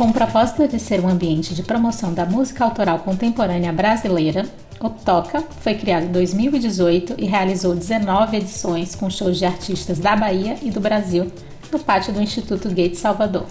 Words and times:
Com 0.00 0.08
o 0.08 0.12
propósito 0.14 0.66
de 0.66 0.78
ser 0.78 0.98
um 0.98 1.08
ambiente 1.10 1.54
de 1.54 1.62
promoção 1.62 2.14
da 2.14 2.24
música 2.24 2.64
autoral 2.64 3.00
contemporânea 3.00 3.70
brasileira, 3.70 4.46
o 4.80 4.88
Toca 4.88 5.42
foi 5.60 5.74
criado 5.74 6.04
em 6.04 6.10
2018 6.10 7.16
e 7.18 7.26
realizou 7.26 7.74
19 7.74 8.38
edições 8.38 8.94
com 8.94 9.10
shows 9.10 9.36
de 9.36 9.44
artistas 9.44 9.98
da 9.98 10.16
Bahia 10.16 10.56
e 10.62 10.70
do 10.70 10.80
Brasil 10.80 11.30
no 11.70 11.78
pátio 11.78 12.14
do 12.14 12.22
Instituto 12.22 12.70
Gates 12.70 12.98
Salvador. 12.98 13.44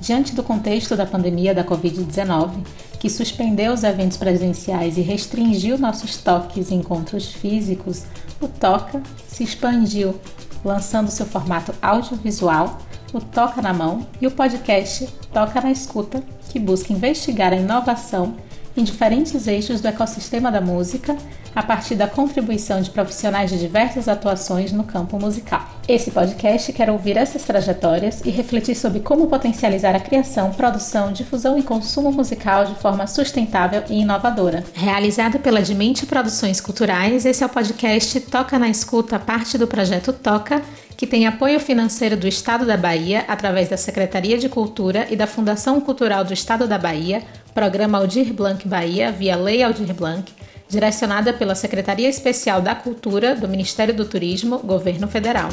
Diante 0.00 0.34
do 0.34 0.42
contexto 0.42 0.96
da 0.96 1.06
pandemia 1.06 1.54
da 1.54 1.62
Covid-19, 1.62 2.66
que 2.98 3.08
suspendeu 3.08 3.72
os 3.72 3.84
eventos 3.84 4.16
presenciais 4.16 4.98
e 4.98 5.02
restringiu 5.02 5.78
nossos 5.78 6.16
toques 6.16 6.72
e 6.72 6.74
encontros 6.74 7.32
físicos, 7.32 8.02
o 8.40 8.48
Toca 8.48 9.00
se 9.28 9.44
expandiu, 9.44 10.18
lançando 10.64 11.12
seu 11.12 11.26
formato 11.26 11.72
audiovisual, 11.80 12.76
o 13.12 13.20
Toca 13.20 13.62
na 13.62 13.72
Mão, 13.72 14.06
e 14.20 14.26
o 14.26 14.30
podcast 14.30 15.06
Toca 15.32 15.60
na 15.60 15.70
Escuta, 15.70 16.22
que 16.48 16.58
busca 16.58 16.92
investigar 16.92 17.52
a 17.52 17.56
inovação 17.56 18.36
em 18.76 18.84
diferentes 18.84 19.46
eixos 19.46 19.80
do 19.80 19.88
ecossistema 19.88 20.50
da 20.50 20.60
música, 20.60 21.16
a 21.54 21.62
partir 21.62 21.94
da 21.94 22.06
contribuição 22.06 22.82
de 22.82 22.90
profissionais 22.90 23.50
de 23.50 23.58
diversas 23.58 24.08
atuações 24.08 24.72
no 24.72 24.84
campo 24.84 25.18
musical. 25.18 25.66
Esse 25.88 26.10
podcast 26.10 26.72
quer 26.72 26.90
ouvir 26.90 27.16
essas 27.16 27.44
trajetórias 27.44 28.20
e 28.24 28.30
refletir 28.30 28.74
sobre 28.74 29.00
como 29.00 29.26
potencializar 29.26 29.94
a 29.94 30.00
criação, 30.00 30.52
produção, 30.52 31.12
difusão 31.12 31.58
e 31.58 31.62
consumo 31.62 32.12
musical 32.12 32.66
de 32.66 32.74
forma 32.74 33.06
sustentável 33.06 33.84
e 33.88 34.00
inovadora. 34.00 34.64
Realizado 34.74 35.38
pela 35.38 35.62
Dimente 35.62 36.04
Produções 36.04 36.60
Culturais, 36.60 37.24
esse 37.24 37.42
é 37.42 37.46
o 37.46 37.50
podcast 37.50 38.20
Toca 38.20 38.58
na 38.58 38.68
Escuta, 38.68 39.18
parte 39.18 39.56
do 39.56 39.66
projeto 39.66 40.12
Toca 40.12 40.62
que 40.96 41.06
tem 41.06 41.26
apoio 41.26 41.60
financeiro 41.60 42.16
do 42.16 42.26
Estado 42.26 42.64
da 42.64 42.76
Bahia 42.76 43.24
através 43.28 43.68
da 43.68 43.76
Secretaria 43.76 44.38
de 44.38 44.48
Cultura 44.48 45.06
e 45.10 45.16
da 45.16 45.26
Fundação 45.26 45.78
Cultural 45.80 46.24
do 46.24 46.32
Estado 46.32 46.66
da 46.66 46.78
Bahia, 46.78 47.22
Programa 47.56 47.96
Aldir 47.96 48.34
Blanc 48.34 48.66
Bahia, 48.66 49.10
via 49.10 49.34
Lei 49.34 49.62
Aldir 49.62 49.94
Blanc, 49.94 50.26
direcionada 50.68 51.32
pela 51.32 51.54
Secretaria 51.54 52.06
Especial 52.06 52.60
da 52.60 52.74
Cultura 52.74 53.34
do 53.34 53.48
Ministério 53.48 53.94
do 53.94 54.04
Turismo, 54.04 54.58
Governo 54.58 55.08
Federal. 55.08 55.48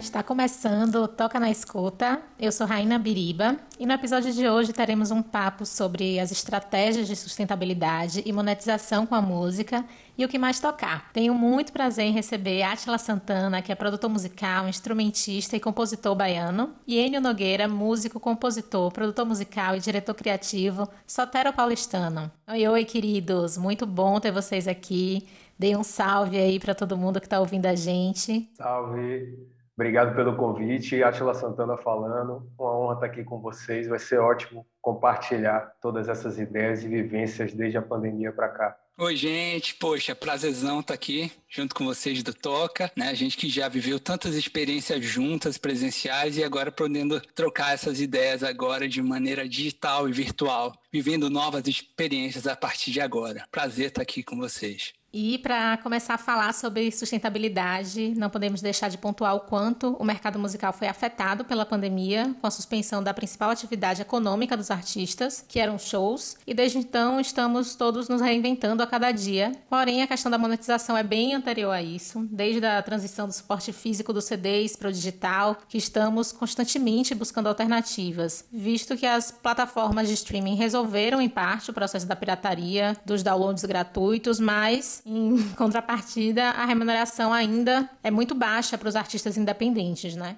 Está 0.00 0.22
começando 0.22 1.08
Toca 1.08 1.40
na 1.40 1.50
Escuta. 1.50 2.20
Eu 2.38 2.52
sou 2.52 2.66
Raina 2.66 2.98
Biriba 2.98 3.56
e 3.78 3.86
no 3.86 3.92
episódio 3.92 4.32
de 4.32 4.48
hoje 4.48 4.72
teremos 4.72 5.10
um 5.10 5.22
papo 5.22 5.64
sobre 5.64 6.20
as 6.20 6.30
estratégias 6.30 7.06
de 7.08 7.16
sustentabilidade 7.16 8.22
e 8.24 8.32
monetização 8.32 9.06
com 9.06 9.14
a 9.14 9.22
música 9.22 9.84
e 10.16 10.24
o 10.24 10.28
que 10.28 10.38
mais 10.38 10.60
tocar. 10.60 11.10
Tenho 11.12 11.34
muito 11.34 11.72
prazer 11.72 12.04
em 12.04 12.12
receber 12.12 12.62
Atila 12.62 12.98
Santana, 12.98 13.62
que 13.62 13.72
é 13.72 13.74
produtor 13.74 14.10
musical, 14.10 14.68
instrumentista 14.68 15.56
e 15.56 15.60
compositor 15.60 16.14
baiano, 16.14 16.74
e 16.86 16.98
Enio 16.98 17.20
Nogueira, 17.20 17.66
músico, 17.66 18.20
compositor, 18.20 18.92
produtor 18.92 19.24
musical 19.24 19.76
e 19.76 19.80
diretor 19.80 20.14
criativo, 20.14 20.88
sotero 21.06 21.52
paulistano. 21.52 22.30
Oi, 22.48 22.68
oi, 22.68 22.84
queridos, 22.84 23.56
muito 23.56 23.86
bom 23.86 24.20
ter 24.20 24.30
vocês 24.30 24.68
aqui. 24.68 25.26
Dê 25.58 25.74
um 25.74 25.82
salve 25.82 26.36
aí 26.36 26.60
para 26.60 26.74
todo 26.74 26.98
mundo 26.98 27.18
que 27.18 27.26
está 27.26 27.40
ouvindo 27.40 27.66
a 27.66 27.74
gente. 27.74 28.50
Salve! 28.54 29.55
Obrigado 29.76 30.16
pelo 30.16 30.34
convite. 30.36 31.02
Atila 31.02 31.34
Santana 31.34 31.76
falando. 31.76 32.50
Uma 32.58 32.78
honra 32.78 32.94
estar 32.94 33.06
aqui 33.06 33.22
com 33.22 33.38
vocês. 33.40 33.86
Vai 33.86 33.98
ser 33.98 34.18
ótimo 34.18 34.66
compartilhar 34.80 35.76
todas 35.82 36.08
essas 36.08 36.38
ideias 36.38 36.82
e 36.82 36.88
vivências 36.88 37.52
desde 37.52 37.76
a 37.76 37.82
pandemia 37.82 38.32
para 38.32 38.48
cá. 38.48 38.78
Oi, 38.98 39.14
gente. 39.14 39.74
Poxa, 39.74 40.14
prazerzão 40.14 40.80
estar 40.80 40.94
aqui 40.94 41.30
junto 41.46 41.74
com 41.74 41.84
vocês 41.84 42.22
do 42.22 42.32
Toca, 42.32 42.90
né? 42.96 43.08
A 43.08 43.14
gente 43.14 43.36
que 43.36 43.50
já 43.50 43.68
viveu 43.68 44.00
tantas 44.00 44.34
experiências 44.34 45.04
juntas, 45.04 45.58
presenciais, 45.58 46.38
e 46.38 46.42
agora 46.42 46.72
podendo 46.72 47.20
trocar 47.34 47.74
essas 47.74 48.00
ideias 48.00 48.42
agora 48.42 48.88
de 48.88 49.02
maneira 49.02 49.46
digital 49.46 50.08
e 50.08 50.12
virtual, 50.12 50.72
vivendo 50.90 51.28
novas 51.28 51.68
experiências 51.68 52.46
a 52.46 52.56
partir 52.56 52.90
de 52.90 53.02
agora. 53.02 53.44
Prazer 53.50 53.88
estar 53.88 54.00
aqui 54.00 54.22
com 54.22 54.38
vocês. 54.38 54.94
E 55.18 55.38
para 55.38 55.78
começar 55.78 56.12
a 56.12 56.18
falar 56.18 56.52
sobre 56.52 56.92
sustentabilidade, 56.92 58.12
não 58.18 58.28
podemos 58.28 58.60
deixar 58.60 58.90
de 58.90 58.98
pontuar 58.98 59.34
o 59.34 59.40
quanto 59.40 59.96
o 59.98 60.04
mercado 60.04 60.38
musical 60.38 60.74
foi 60.74 60.88
afetado 60.88 61.42
pela 61.42 61.64
pandemia, 61.64 62.36
com 62.38 62.46
a 62.46 62.50
suspensão 62.50 63.02
da 63.02 63.14
principal 63.14 63.48
atividade 63.48 64.02
econômica 64.02 64.58
dos 64.58 64.70
artistas, 64.70 65.42
que 65.48 65.58
eram 65.58 65.78
shows, 65.78 66.36
e 66.46 66.52
desde 66.52 66.76
então 66.76 67.18
estamos 67.18 67.74
todos 67.74 68.10
nos 68.10 68.20
reinventando 68.20 68.82
a 68.82 68.86
cada 68.86 69.10
dia. 69.10 69.52
Porém, 69.70 70.02
a 70.02 70.06
questão 70.06 70.30
da 70.30 70.36
monetização 70.36 70.94
é 70.94 71.02
bem 71.02 71.32
anterior 71.32 71.72
a 71.72 71.80
isso, 71.80 72.28
desde 72.30 72.66
a 72.66 72.82
transição 72.82 73.26
do 73.26 73.32
suporte 73.32 73.72
físico 73.72 74.12
dos 74.12 74.26
CDs 74.26 74.76
para 74.76 74.90
o 74.90 74.92
digital, 74.92 75.56
que 75.66 75.78
estamos 75.78 76.30
constantemente 76.30 77.14
buscando 77.14 77.48
alternativas, 77.48 78.44
visto 78.52 78.94
que 78.98 79.06
as 79.06 79.30
plataformas 79.30 80.08
de 80.08 80.12
streaming 80.12 80.56
resolveram 80.56 81.22
em 81.22 81.28
parte 81.30 81.70
o 81.70 81.72
processo 81.72 82.06
da 82.06 82.14
pirataria, 82.14 82.94
dos 83.06 83.22
downloads 83.22 83.64
gratuitos, 83.64 84.38
mas 84.38 85.05
em 85.06 85.36
contrapartida, 85.54 86.50
a 86.50 86.64
remuneração 86.64 87.32
ainda 87.32 87.88
é 88.02 88.10
muito 88.10 88.34
baixa 88.34 88.76
para 88.76 88.88
os 88.88 88.96
artistas 88.96 89.36
independentes, 89.36 90.16
né? 90.16 90.36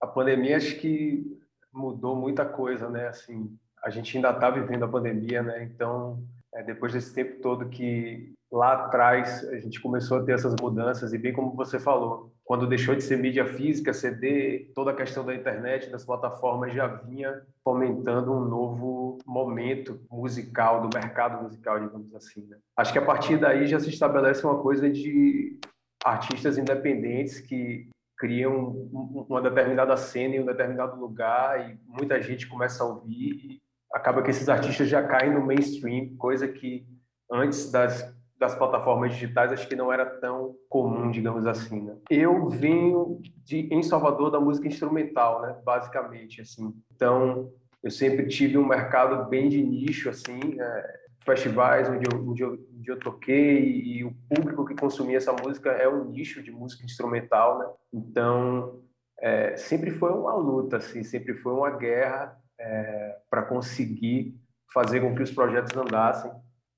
A 0.00 0.06
pandemia 0.06 0.58
acho 0.58 0.76
que 0.76 1.40
mudou 1.72 2.14
muita 2.14 2.44
coisa, 2.44 2.90
né? 2.90 3.08
Assim, 3.08 3.56
a 3.82 3.88
gente 3.88 4.14
ainda 4.16 4.30
está 4.30 4.50
vivendo 4.50 4.84
a 4.84 4.88
pandemia, 4.88 5.42
né? 5.42 5.64
Então, 5.64 6.22
é, 6.54 6.62
depois 6.62 6.92
desse 6.92 7.12
tempo 7.12 7.40
todo 7.40 7.68
que 7.68 8.32
lá 8.50 8.74
atrás 8.74 9.46
a 9.48 9.58
gente 9.58 9.80
começou 9.80 10.18
a 10.18 10.22
ter 10.22 10.32
essas 10.32 10.54
mudanças 10.60 11.12
e 11.12 11.18
bem 11.18 11.32
como 11.32 11.54
você 11.54 11.78
falou, 11.80 12.32
quando 12.44 12.68
deixou 12.68 12.94
de 12.94 13.02
ser 13.02 13.18
mídia 13.18 13.44
física, 13.46 13.92
CD, 13.92 14.70
toda 14.74 14.92
a 14.92 14.94
questão 14.94 15.24
da 15.24 15.34
internet, 15.34 15.90
das 15.90 16.04
plataformas 16.04 16.72
já 16.72 16.86
vinha 16.86 17.42
fomentando 17.64 18.32
um 18.32 18.44
novo 18.44 19.18
momento 19.26 20.00
musical, 20.10 20.86
do 20.86 20.96
mercado 20.96 21.42
musical, 21.42 21.80
digamos 21.80 22.14
assim. 22.14 22.46
Né? 22.46 22.56
Acho 22.76 22.92
que 22.92 22.98
a 22.98 23.04
partir 23.04 23.38
daí 23.38 23.66
já 23.66 23.80
se 23.80 23.88
estabelece 23.88 24.46
uma 24.46 24.60
coisa 24.60 24.88
de 24.88 25.58
artistas 26.04 26.58
independentes 26.58 27.40
que 27.40 27.88
criam 28.16 28.88
uma 29.28 29.42
determinada 29.42 29.96
cena 29.96 30.36
em 30.36 30.40
um 30.40 30.46
determinado 30.46 30.96
lugar 31.00 31.68
e 31.68 31.78
muita 31.86 32.22
gente 32.22 32.46
começa 32.46 32.84
a 32.84 32.86
ouvir 32.86 33.60
acaba 33.94 34.22
que 34.22 34.30
esses 34.30 34.48
artistas 34.48 34.88
já 34.88 35.02
caem 35.02 35.32
no 35.32 35.46
mainstream, 35.46 36.16
coisa 36.16 36.48
que 36.48 36.84
antes 37.30 37.70
das 37.70 38.12
das 38.36 38.54
plataformas 38.54 39.12
digitais 39.12 39.52
acho 39.52 39.66
que 39.66 39.76
não 39.76 39.92
era 39.92 40.04
tão 40.04 40.56
comum, 40.68 41.10
digamos 41.10 41.46
assim, 41.46 41.80
né? 41.80 41.96
Eu 42.10 42.48
venho 42.48 43.20
de 43.44 43.68
em 43.72 43.82
Salvador 43.82 44.30
da 44.30 44.40
música 44.40 44.66
instrumental, 44.66 45.40
né, 45.40 45.56
basicamente 45.64 46.40
assim. 46.40 46.74
Então, 46.94 47.50
eu 47.82 47.90
sempre 47.90 48.26
tive 48.26 48.58
um 48.58 48.66
mercado 48.66 49.28
bem 49.30 49.48
de 49.48 49.62
nicho 49.62 50.10
assim, 50.10 50.40
é, 50.58 50.96
festivais 51.20 51.88
onde 51.88 52.06
eu, 52.10 52.28
onde, 52.28 52.42
eu, 52.42 52.58
onde 52.76 52.90
eu 52.90 52.98
toquei 52.98 53.80
e 53.80 54.04
o 54.04 54.12
público 54.28 54.64
que 54.66 54.74
consumia 54.74 55.16
essa 55.16 55.32
música 55.32 55.70
é 55.70 55.88
um 55.88 56.04
nicho 56.04 56.42
de 56.42 56.50
música 56.50 56.84
instrumental, 56.84 57.58
né? 57.58 57.66
Então, 57.92 58.80
é, 59.20 59.56
sempre 59.56 59.90
foi 59.90 60.10
uma 60.10 60.34
luta, 60.34 60.78
assim, 60.78 61.02
sempre 61.02 61.34
foi 61.34 61.52
uma 61.52 61.70
guerra 61.70 62.36
é, 62.58 63.16
para 63.30 63.42
conseguir 63.42 64.38
fazer 64.72 65.00
com 65.00 65.14
que 65.14 65.22
os 65.22 65.30
projetos 65.30 65.76
andassem. 65.76 66.30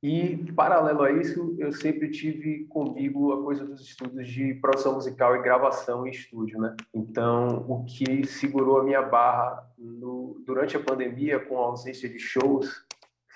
E, 0.02 0.52
paralelo 0.52 1.02
a 1.02 1.10
isso, 1.10 1.56
eu 1.58 1.72
sempre 1.72 2.10
tive 2.10 2.66
comigo 2.66 3.32
a 3.32 3.42
coisa 3.42 3.64
dos 3.64 3.80
estudos 3.80 4.28
de 4.28 4.54
produção 4.54 4.94
musical 4.94 5.34
e 5.34 5.42
gravação 5.42 6.06
em 6.06 6.10
estúdio, 6.10 6.60
né? 6.60 6.76
Então, 6.94 7.64
o 7.68 7.84
que 7.84 8.26
segurou 8.26 8.80
a 8.80 8.84
minha 8.84 9.02
barra 9.02 9.66
no, 9.78 10.42
durante 10.46 10.76
a 10.76 10.82
pandemia, 10.82 11.40
com 11.40 11.58
a 11.58 11.66
ausência 11.66 12.08
de 12.08 12.18
shows, 12.18 12.84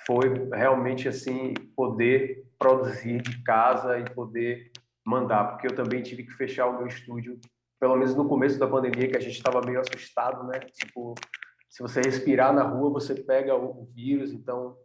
foi 0.06 0.28
realmente, 0.52 1.08
assim, 1.08 1.54
poder 1.74 2.44
produzir 2.58 3.22
de 3.22 3.42
casa 3.42 3.98
e 3.98 4.04
poder 4.04 4.70
mandar, 5.04 5.44
porque 5.44 5.66
eu 5.66 5.74
também 5.74 6.02
tive 6.02 6.24
que 6.24 6.32
fechar 6.32 6.66
o 6.66 6.76
meu 6.76 6.86
estúdio, 6.86 7.40
pelo 7.80 7.96
menos 7.96 8.14
no 8.14 8.28
começo 8.28 8.58
da 8.58 8.68
pandemia, 8.68 9.08
que 9.08 9.16
a 9.16 9.20
gente 9.20 9.36
estava 9.36 9.62
meio 9.62 9.80
assustado, 9.80 10.46
né? 10.46 10.60
Tipo, 10.60 11.14
se 11.70 11.82
você 11.82 12.00
respirar 12.00 12.52
na 12.52 12.64
rua, 12.64 12.90
você 12.90 13.14
pega 13.14 13.55
o 13.55 13.84
vírus, 13.94 14.32
então 14.32 14.76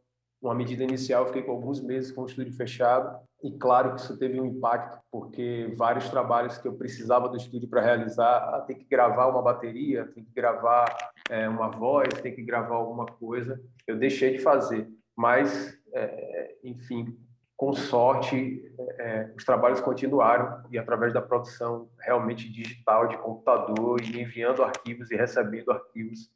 uma 0.41 0.53
medida 0.53 0.83
inicial, 0.83 1.23
eu 1.23 1.27
fiquei 1.27 1.41
com 1.41 1.51
alguns 1.51 1.81
meses 1.81 2.11
com 2.11 2.21
o 2.21 2.25
estúdio 2.27 2.53
fechado. 2.53 3.17
E 3.43 3.51
claro 3.57 3.95
que 3.95 4.01
isso 4.01 4.17
teve 4.17 4.39
um 4.39 4.45
impacto, 4.45 4.99
porque 5.11 5.73
vários 5.75 6.07
trabalhos 6.09 6.57
que 6.57 6.67
eu 6.67 6.73
precisava 6.73 7.27
do 7.27 7.37
estúdio 7.37 7.67
para 7.67 7.81
realizar, 7.81 8.37
ah, 8.37 8.61
tem 8.61 8.77
que 8.77 8.85
gravar 8.85 9.27
uma 9.27 9.41
bateria, 9.41 10.05
tem 10.05 10.23
que 10.23 10.31
gravar 10.31 10.85
é, 11.29 11.49
uma 11.49 11.69
voz, 11.69 12.13
tem 12.21 12.33
que 12.33 12.43
gravar 12.43 12.75
alguma 12.75 13.05
coisa, 13.05 13.59
eu 13.87 13.97
deixei 13.97 14.33
de 14.33 14.39
fazer. 14.39 14.87
Mas, 15.15 15.75
é, 15.93 16.55
enfim, 16.63 17.17
com 17.57 17.73
sorte, 17.73 18.61
é, 18.99 19.31
os 19.35 19.43
trabalhos 19.43 19.81
continuaram. 19.81 20.63
E 20.71 20.77
através 20.77 21.13
da 21.13 21.21
produção 21.21 21.89
realmente 21.99 22.51
digital 22.51 23.07
de 23.07 23.17
computador 23.17 24.01
e 24.01 24.21
enviando 24.21 24.63
arquivos 24.63 25.09
e 25.09 25.15
recebendo 25.15 25.71
arquivos, 25.71 26.29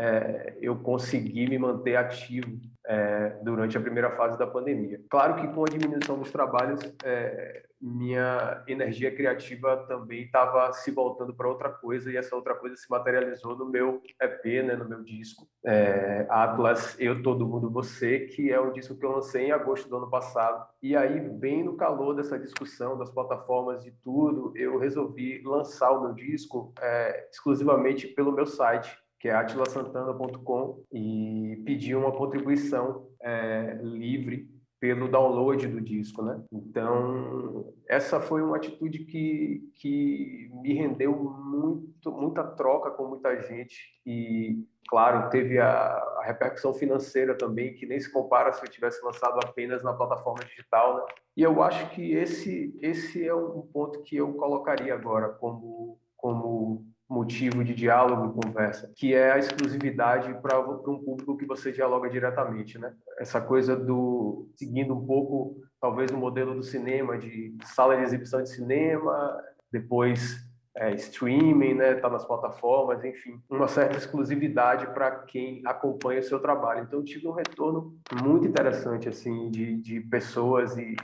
é, 0.00 0.56
eu 0.62 0.76
consegui 0.76 1.46
me 1.46 1.58
manter 1.58 1.94
ativo 1.94 2.58
é, 2.86 3.36
durante 3.42 3.76
a 3.76 3.80
primeira 3.80 4.10
fase 4.16 4.38
da 4.38 4.46
pandemia. 4.46 4.98
Claro 5.10 5.34
que 5.36 5.46
com 5.48 5.62
a 5.62 5.68
diminuição 5.68 6.18
dos 6.18 6.32
trabalhos, 6.32 6.80
é, 7.04 7.64
minha 7.80 8.64
energia 8.66 9.14
criativa 9.14 9.76
também 9.88 10.22
estava 10.22 10.72
se 10.72 10.90
voltando 10.90 11.34
para 11.34 11.48
outra 11.48 11.68
coisa 11.68 12.10
e 12.10 12.16
essa 12.16 12.34
outra 12.34 12.54
coisa 12.54 12.76
se 12.76 12.90
materializou 12.90 13.56
no 13.56 13.66
meu 13.66 14.02
EP, 14.20 14.64
né, 14.64 14.74
no 14.74 14.88
meu 14.88 15.02
disco 15.02 15.46
é, 15.64 16.26
Atlas 16.28 16.96
Eu 16.98 17.22
Todo 17.22 17.46
Mundo 17.46 17.70
Você, 17.70 18.20
que 18.20 18.50
é 18.50 18.60
um 18.60 18.72
disco 18.72 18.96
que 18.96 19.04
eu 19.04 19.12
lancei 19.12 19.46
em 19.46 19.52
agosto 19.52 19.88
do 19.88 19.96
ano 19.96 20.10
passado. 20.10 20.66
E 20.82 20.96
aí, 20.96 21.20
bem 21.20 21.62
no 21.62 21.76
calor 21.76 22.14
dessa 22.14 22.38
discussão 22.38 22.98
das 22.98 23.10
plataformas 23.10 23.86
e 23.86 23.92
tudo, 24.02 24.52
eu 24.56 24.78
resolvi 24.78 25.42
lançar 25.44 25.90
o 25.90 26.02
meu 26.02 26.14
disco 26.14 26.72
é, 26.80 27.28
exclusivamente 27.30 28.08
pelo 28.08 28.32
meu 28.32 28.46
site 28.46 28.98
que 29.20 29.28
é 29.28 29.34
atilasantana.com, 29.34 30.82
e 30.90 31.62
pedir 31.66 31.94
uma 31.94 32.10
contribuição 32.10 33.06
é, 33.22 33.78
livre 33.82 34.48
pelo 34.80 35.08
download 35.08 35.68
do 35.68 35.78
disco, 35.78 36.22
né? 36.22 36.42
Então, 36.50 37.70
essa 37.86 38.18
foi 38.18 38.40
uma 38.40 38.56
atitude 38.56 39.00
que, 39.00 39.70
que 39.74 40.50
me 40.62 40.72
rendeu 40.72 41.14
muito, 41.14 42.10
muita 42.10 42.42
troca 42.42 42.90
com 42.90 43.08
muita 43.08 43.42
gente 43.42 43.76
e, 44.06 44.64
claro, 44.88 45.28
teve 45.28 45.58
a, 45.58 45.68
a 45.68 46.24
repercussão 46.24 46.72
financeira 46.72 47.36
também, 47.36 47.74
que 47.74 47.84
nem 47.84 48.00
se 48.00 48.10
compara 48.10 48.54
se 48.54 48.64
eu 48.64 48.70
tivesse 48.70 49.04
lançado 49.04 49.38
apenas 49.44 49.82
na 49.84 49.92
plataforma 49.92 50.42
digital, 50.44 50.96
né? 50.96 51.02
E 51.36 51.42
eu 51.42 51.62
acho 51.62 51.90
que 51.90 52.14
esse, 52.14 52.74
esse 52.80 53.26
é 53.26 53.34
um 53.34 53.60
ponto 53.60 54.02
que 54.02 54.16
eu 54.16 54.32
colocaria 54.32 54.94
agora 54.94 55.28
como, 55.28 55.98
como 56.16 56.89
motivo 57.10 57.64
de 57.64 57.74
diálogo 57.74 58.30
e 58.30 58.42
conversa, 58.46 58.92
que 58.94 59.12
é 59.12 59.32
a 59.32 59.38
exclusividade 59.38 60.32
para 60.40 60.60
um 60.60 61.02
público 61.04 61.36
que 61.36 61.44
você 61.44 61.72
dialoga 61.72 62.08
diretamente, 62.08 62.78
né? 62.78 62.94
Essa 63.18 63.40
coisa 63.40 63.74
do 63.74 64.48
seguindo 64.54 64.94
um 64.94 65.04
pouco 65.04 65.60
talvez 65.80 66.12
o 66.12 66.16
modelo 66.16 66.54
do 66.54 66.62
cinema 66.62 67.18
de 67.18 67.56
sala 67.64 67.96
de 67.96 68.04
exibição 68.04 68.40
de 68.40 68.50
cinema, 68.50 69.42
depois 69.72 70.48
é, 70.76 70.94
streaming, 70.94 71.74
né? 71.74 71.94
Tá 71.94 72.08
nas 72.08 72.24
plataformas, 72.24 73.04
enfim, 73.04 73.40
uma 73.50 73.66
certa 73.66 73.96
exclusividade 73.96 74.86
para 74.94 75.10
quem 75.10 75.62
acompanha 75.66 76.20
o 76.20 76.22
seu 76.22 76.38
trabalho. 76.38 76.84
Então 76.84 77.02
tive 77.02 77.26
um 77.26 77.32
retorno 77.32 77.98
muito 78.22 78.46
interessante 78.46 79.08
assim 79.08 79.50
de, 79.50 79.76
de 79.82 80.00
pessoas 80.00 80.78
e, 80.78 80.94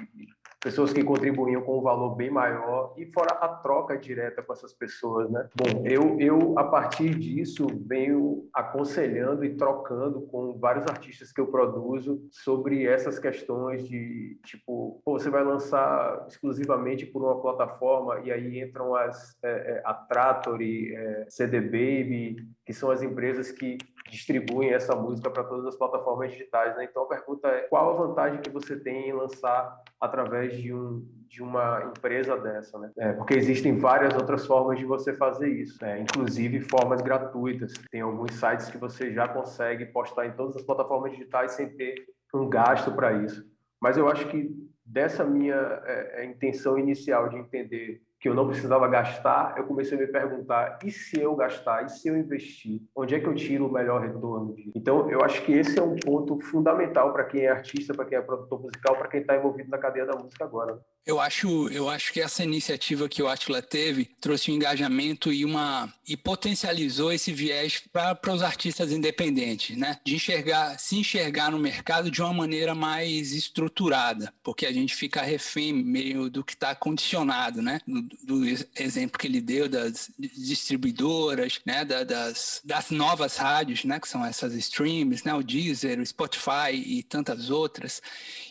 pessoas 0.66 0.92
que 0.92 1.04
contribuíam 1.04 1.62
com 1.62 1.78
um 1.78 1.80
valor 1.80 2.16
bem 2.16 2.28
maior 2.28 2.92
e 2.96 3.06
fora 3.12 3.34
a 3.34 3.46
troca 3.46 3.96
direta 3.96 4.42
com 4.42 4.52
essas 4.52 4.72
pessoas, 4.72 5.30
né? 5.30 5.48
Bom, 5.54 5.86
eu, 5.86 6.18
eu 6.18 6.58
a 6.58 6.64
partir 6.64 7.14
disso 7.14 7.68
venho 7.86 8.48
aconselhando 8.52 9.44
e 9.44 9.54
trocando 9.54 10.22
com 10.22 10.58
vários 10.58 10.84
artistas 10.86 11.30
que 11.30 11.40
eu 11.40 11.46
produzo 11.46 12.20
sobre 12.32 12.84
essas 12.84 13.16
questões 13.16 13.86
de 13.86 14.40
tipo, 14.44 15.00
pô, 15.04 15.16
você 15.16 15.30
vai 15.30 15.44
lançar 15.44 16.26
exclusivamente 16.26 17.06
por 17.06 17.22
uma 17.22 17.40
plataforma 17.40 18.18
e 18.24 18.32
aí 18.32 18.60
entram 18.60 18.92
as 18.92 19.36
é, 19.44 19.48
é, 19.48 19.82
a 19.84 19.94
Trattori, 19.94 20.92
é, 20.96 21.26
CD 21.28 21.60
Baby, 21.60 22.44
que 22.64 22.72
são 22.72 22.90
as 22.90 23.02
empresas 23.02 23.52
que 23.52 23.78
distribuem 24.10 24.72
essa 24.72 24.94
música 24.94 25.30
para 25.30 25.44
todas 25.44 25.66
as 25.66 25.76
plataformas 25.76 26.30
digitais. 26.30 26.76
Né? 26.76 26.84
Então 26.84 27.04
a 27.04 27.08
pergunta 27.08 27.48
é 27.48 27.62
qual 27.62 27.90
a 27.90 28.06
vantagem 28.06 28.40
que 28.40 28.50
você 28.50 28.78
tem 28.78 29.08
em 29.08 29.12
lançar 29.12 29.80
através 30.00 30.56
de, 30.56 30.72
um, 30.72 31.06
de 31.28 31.42
uma 31.42 31.84
empresa 31.84 32.36
dessa? 32.36 32.78
Né? 32.78 32.90
É, 32.98 33.12
porque 33.12 33.34
existem 33.34 33.76
várias 33.76 34.14
outras 34.14 34.46
formas 34.46 34.78
de 34.78 34.84
você 34.84 35.12
fazer 35.12 35.48
isso, 35.48 35.78
né? 35.82 36.00
inclusive 36.00 36.60
formas 36.60 37.00
gratuitas. 37.00 37.72
Tem 37.90 38.00
alguns 38.00 38.34
sites 38.34 38.68
que 38.68 38.78
você 38.78 39.12
já 39.12 39.28
consegue 39.28 39.86
postar 39.86 40.26
em 40.26 40.32
todas 40.32 40.56
as 40.56 40.62
plataformas 40.62 41.12
digitais 41.12 41.52
sem 41.52 41.68
ter 41.76 41.94
um 42.34 42.48
gasto 42.48 42.92
para 42.92 43.12
isso. 43.12 43.44
Mas 43.80 43.96
eu 43.96 44.08
acho 44.08 44.28
que 44.28 44.50
dessa 44.84 45.24
minha 45.24 45.82
é, 45.84 46.22
é 46.22 46.24
intenção 46.24 46.78
inicial 46.78 47.28
de 47.28 47.36
entender 47.36 48.00
que 48.18 48.28
eu 48.28 48.34
não 48.34 48.48
precisava 48.48 48.88
gastar, 48.88 49.54
eu 49.56 49.64
comecei 49.64 49.96
a 49.96 50.00
me 50.00 50.06
perguntar: 50.06 50.78
e 50.84 50.90
se 50.90 51.20
eu 51.20 51.34
gastar? 51.36 51.84
E 51.84 51.90
se 51.90 52.08
eu 52.08 52.16
investir? 52.16 52.80
Onde 52.94 53.14
é 53.14 53.20
que 53.20 53.26
eu 53.26 53.34
tiro 53.34 53.66
o 53.66 53.72
melhor 53.72 54.00
retorno? 54.00 54.54
Então, 54.74 55.10
eu 55.10 55.22
acho 55.22 55.42
que 55.42 55.52
esse 55.52 55.78
é 55.78 55.82
um 55.82 55.96
ponto 55.96 56.40
fundamental 56.40 57.12
para 57.12 57.24
quem 57.24 57.42
é 57.42 57.50
artista, 57.50 57.94
para 57.94 58.04
quem 58.04 58.18
é 58.18 58.20
produtor 58.20 58.62
musical, 58.62 58.96
para 58.96 59.08
quem 59.08 59.20
está 59.20 59.36
envolvido 59.36 59.70
na 59.70 59.78
cadeia 59.78 60.06
da 60.06 60.16
música 60.16 60.44
agora. 60.44 60.78
Eu 61.06 61.20
acho, 61.20 61.68
eu 61.68 61.88
acho 61.88 62.12
que 62.12 62.20
essa 62.20 62.42
iniciativa 62.42 63.08
que 63.08 63.22
o 63.22 63.28
Atila 63.28 63.62
teve 63.62 64.06
trouxe 64.20 64.50
um 64.50 64.54
engajamento 64.54 65.32
e 65.32 65.44
uma 65.44 65.88
e 66.08 66.16
potencializou 66.16 67.12
esse 67.12 67.32
viés 67.32 67.82
para 67.92 68.32
os 68.32 68.42
artistas 68.42 68.90
independentes, 68.90 69.76
né? 69.76 69.98
De 70.04 70.16
enxergar, 70.16 70.78
se 70.80 70.98
enxergar 70.98 71.52
no 71.52 71.58
mercado 71.58 72.10
de 72.10 72.20
uma 72.20 72.32
maneira 72.32 72.74
mais 72.74 73.32
estruturada, 73.32 74.32
porque 74.42 74.66
a 74.66 74.72
gente 74.72 74.96
fica 74.96 75.22
refém 75.22 75.72
meio 75.72 76.28
do 76.28 76.42
que 76.42 76.54
está 76.54 76.74
condicionado, 76.74 77.62
né? 77.62 77.80
Do, 78.22 78.44
exemplo 78.76 79.18
que 79.18 79.26
ele 79.26 79.40
deu 79.40 79.68
das 79.68 80.10
distribuidoras, 80.18 81.60
né? 81.64 81.84
Da, 81.84 82.04
das, 82.04 82.60
das 82.64 82.90
novas 82.90 83.36
rádios, 83.36 83.84
né? 83.84 84.00
Que 84.00 84.08
são 84.08 84.24
essas 84.24 84.54
streams, 84.54 85.24
né? 85.24 85.34
O 85.34 85.42
Deezer, 85.42 86.00
o 86.00 86.06
Spotify 86.06 86.72
e 86.72 87.02
tantas 87.02 87.50
outras. 87.50 88.00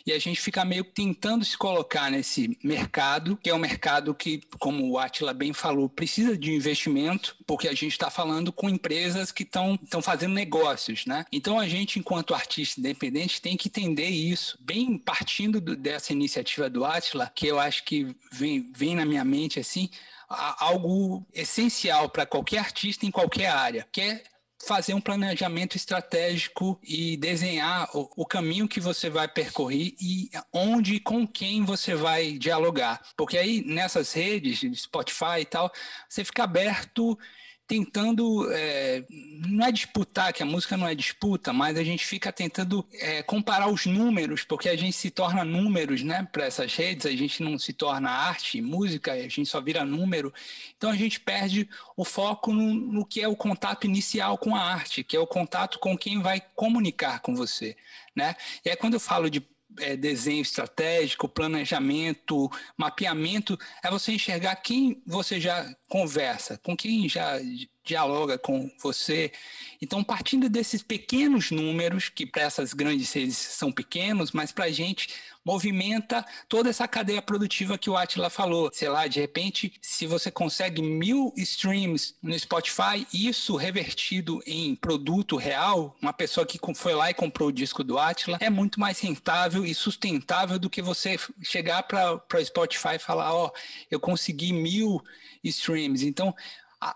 E 0.06 0.12
a 0.12 0.18
gente 0.18 0.40
fica 0.40 0.64
meio 0.64 0.84
tentando 0.84 1.44
se 1.44 1.56
colocar 1.56 2.10
nesse 2.10 2.56
mercado, 2.62 3.36
que 3.42 3.50
é 3.50 3.54
um 3.54 3.58
mercado 3.58 4.14
que, 4.14 4.40
como 4.58 4.88
o 4.88 4.98
Atila 4.98 5.34
bem 5.34 5.52
falou, 5.52 5.88
precisa 5.88 6.36
de 6.36 6.52
investimento, 6.52 7.36
porque 7.46 7.68
a 7.68 7.74
gente 7.74 7.92
está 7.92 8.10
falando 8.10 8.52
com 8.52 8.68
empresas 8.68 9.32
que 9.32 9.42
estão 9.42 9.78
fazendo 10.02 10.34
negócios, 10.34 11.06
né? 11.06 11.24
Então 11.32 11.58
a 11.58 11.68
gente, 11.68 11.98
enquanto 11.98 12.34
artista 12.34 12.78
independente, 12.80 13.40
tem 13.40 13.56
que 13.56 13.68
entender 13.68 14.08
isso, 14.08 14.58
bem 14.60 14.96
partindo 14.96 15.60
do, 15.60 15.76
dessa 15.76 16.12
iniciativa 16.12 16.70
do 16.70 16.84
Atila, 16.84 17.30
que 17.34 17.46
eu 17.46 17.58
acho 17.58 17.84
que 17.84 18.14
vem, 18.32 18.70
vem 18.74 18.94
na 18.94 19.04
minha 19.04 19.24
mente 19.24 19.45
assim, 19.60 19.88
algo 20.28 21.26
essencial 21.32 22.08
para 22.08 22.26
qualquer 22.26 22.58
artista 22.58 23.06
em 23.06 23.10
qualquer 23.10 23.48
área, 23.48 23.86
que 23.92 24.00
é 24.00 24.22
fazer 24.64 24.94
um 24.94 25.00
planejamento 25.00 25.76
estratégico 25.76 26.80
e 26.82 27.16
desenhar 27.16 27.88
o, 27.94 28.10
o, 28.16 28.26
caminho 28.26 28.66
que 28.66 28.80
você 28.80 29.10
vai 29.10 29.28
percorrer 29.28 29.94
e 30.00 30.30
onde 30.52 30.94
e 30.94 31.00
com 31.00 31.26
quem 31.26 31.64
você 31.64 31.94
vai 31.94 32.32
dialogar. 32.32 33.00
Porque 33.16 33.36
aí 33.36 33.62
nessas 33.64 34.12
redes, 34.12 34.60
Spotify 34.80 35.40
e 35.40 35.44
tal, 35.44 35.70
você 36.08 36.24
fica 36.24 36.44
aberto 36.44 37.18
tentando 37.66 38.48
é, 38.52 39.04
não 39.46 39.66
é 39.66 39.72
disputar, 39.72 40.32
que 40.32 40.42
a 40.42 40.46
música 40.46 40.76
não 40.76 40.86
é 40.86 40.94
disputa, 40.94 41.52
mas 41.52 41.76
a 41.76 41.82
gente 41.82 42.06
fica 42.06 42.32
tentando 42.32 42.86
é, 42.94 43.22
comparar 43.22 43.68
os 43.68 43.86
números, 43.86 44.44
porque 44.44 44.68
a 44.68 44.76
gente 44.76 44.96
se 44.96 45.10
torna 45.10 45.44
números, 45.44 46.02
né, 46.02 46.26
para 46.30 46.44
essas 46.44 46.74
redes, 46.74 47.06
a 47.06 47.10
gente 47.10 47.42
não 47.42 47.58
se 47.58 47.72
torna 47.72 48.10
arte, 48.10 48.62
música, 48.62 49.12
a 49.12 49.28
gente 49.28 49.46
só 49.46 49.60
vira 49.60 49.84
número. 49.84 50.32
Então 50.76 50.90
a 50.90 50.96
gente 50.96 51.18
perde 51.18 51.68
o 51.96 52.04
foco 52.04 52.52
no, 52.52 52.72
no 52.74 53.04
que 53.04 53.20
é 53.20 53.28
o 53.28 53.36
contato 53.36 53.84
inicial 53.86 54.38
com 54.38 54.54
a 54.54 54.60
arte, 54.60 55.02
que 55.02 55.16
é 55.16 55.20
o 55.20 55.26
contato 55.26 55.78
com 55.78 55.98
quem 55.98 56.22
vai 56.22 56.40
comunicar 56.54 57.20
com 57.20 57.34
você, 57.34 57.76
né? 58.14 58.36
E 58.64 58.70
aí 58.70 58.76
quando 58.76 58.94
eu 58.94 59.00
falo 59.00 59.28
de 59.28 59.44
é, 59.78 59.96
desenho 59.96 60.42
estratégico, 60.42 61.28
planejamento, 61.28 62.50
mapeamento, 62.76 63.58
é 63.82 63.90
você 63.90 64.12
enxergar 64.12 64.56
quem 64.56 65.02
você 65.06 65.40
já 65.40 65.74
conversa, 65.88 66.58
com 66.58 66.76
quem 66.76 67.08
já 67.08 67.38
dialoga 67.84 68.36
com 68.36 68.68
você. 68.82 69.32
Então, 69.80 70.02
partindo 70.02 70.48
desses 70.48 70.82
pequenos 70.82 71.50
números, 71.50 72.08
que 72.08 72.26
para 72.26 72.42
essas 72.42 72.74
grandes 72.74 73.12
redes 73.12 73.36
são 73.36 73.70
pequenos, 73.70 74.32
mas 74.32 74.50
para 74.50 74.64
a 74.64 74.70
gente 74.70 75.08
movimenta 75.46 76.26
toda 76.48 76.68
essa 76.68 76.88
cadeia 76.88 77.22
produtiva 77.22 77.78
que 77.78 77.88
o 77.88 77.96
Atila 77.96 78.28
falou. 78.28 78.68
Sei 78.72 78.88
lá, 78.88 79.06
de 79.06 79.20
repente, 79.20 79.72
se 79.80 80.04
você 80.04 80.28
consegue 80.28 80.82
mil 80.82 81.32
streams 81.36 82.16
no 82.20 82.36
Spotify, 82.36 83.06
isso 83.14 83.54
revertido 83.54 84.42
em 84.44 84.74
produto 84.74 85.36
real, 85.36 85.96
uma 86.02 86.12
pessoa 86.12 86.44
que 86.44 86.58
foi 86.74 86.94
lá 86.94 87.10
e 87.10 87.14
comprou 87.14 87.50
o 87.50 87.52
disco 87.52 87.84
do 87.84 87.96
Atila, 87.96 88.38
é 88.40 88.50
muito 88.50 88.80
mais 88.80 88.98
rentável 88.98 89.64
e 89.64 89.72
sustentável 89.72 90.58
do 90.58 90.68
que 90.68 90.82
você 90.82 91.16
chegar 91.40 91.84
para 91.84 92.16
o 92.16 92.44
Spotify 92.44 92.96
e 92.96 92.98
falar: 92.98 93.32
Ó, 93.32 93.46
oh, 93.46 93.58
eu 93.88 94.00
consegui 94.00 94.52
mil 94.52 95.00
streams. 95.44 96.04
Então, 96.04 96.34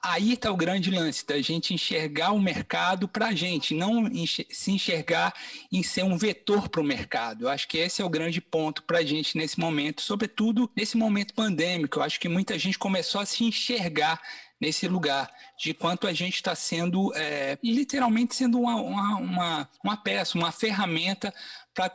Aí 0.02 0.34
está 0.34 0.50
o 0.50 0.56
grande 0.56 0.90
lance 0.90 1.26
da 1.26 1.40
gente 1.40 1.74
enxergar 1.74 2.32
o 2.32 2.40
mercado 2.40 3.08
para 3.08 3.28
a 3.28 3.34
gente, 3.34 3.74
não 3.74 4.04
se 4.26 4.70
enxergar 4.70 5.34
em 5.72 5.82
ser 5.82 6.04
um 6.04 6.16
vetor 6.16 6.68
para 6.68 6.80
o 6.80 6.84
mercado. 6.84 7.44
Eu 7.44 7.48
acho 7.48 7.66
que 7.66 7.78
esse 7.78 8.02
é 8.02 8.04
o 8.04 8.10
grande 8.10 8.40
ponto 8.40 8.82
para 8.82 8.98
a 8.98 9.04
gente 9.04 9.36
nesse 9.36 9.58
momento, 9.58 10.02
sobretudo 10.02 10.70
nesse 10.76 10.96
momento 10.96 11.34
pandêmico. 11.34 11.98
Eu 11.98 12.02
acho 12.02 12.20
que 12.20 12.28
muita 12.28 12.58
gente 12.58 12.78
começou 12.78 13.20
a 13.20 13.26
se 13.26 13.44
enxergar 13.44 14.20
nesse 14.60 14.86
lugar, 14.86 15.32
de 15.58 15.72
quanto 15.72 16.06
a 16.06 16.12
gente 16.12 16.34
está 16.34 16.54
sendo, 16.54 17.14
é, 17.14 17.58
literalmente 17.64 18.34
sendo 18.34 18.60
uma, 18.60 18.76
uma, 18.76 19.16
uma, 19.16 19.68
uma, 19.82 19.96
peça, 19.96 20.36
uma 20.36 20.52
ferramenta 20.52 21.32
para 21.72 21.88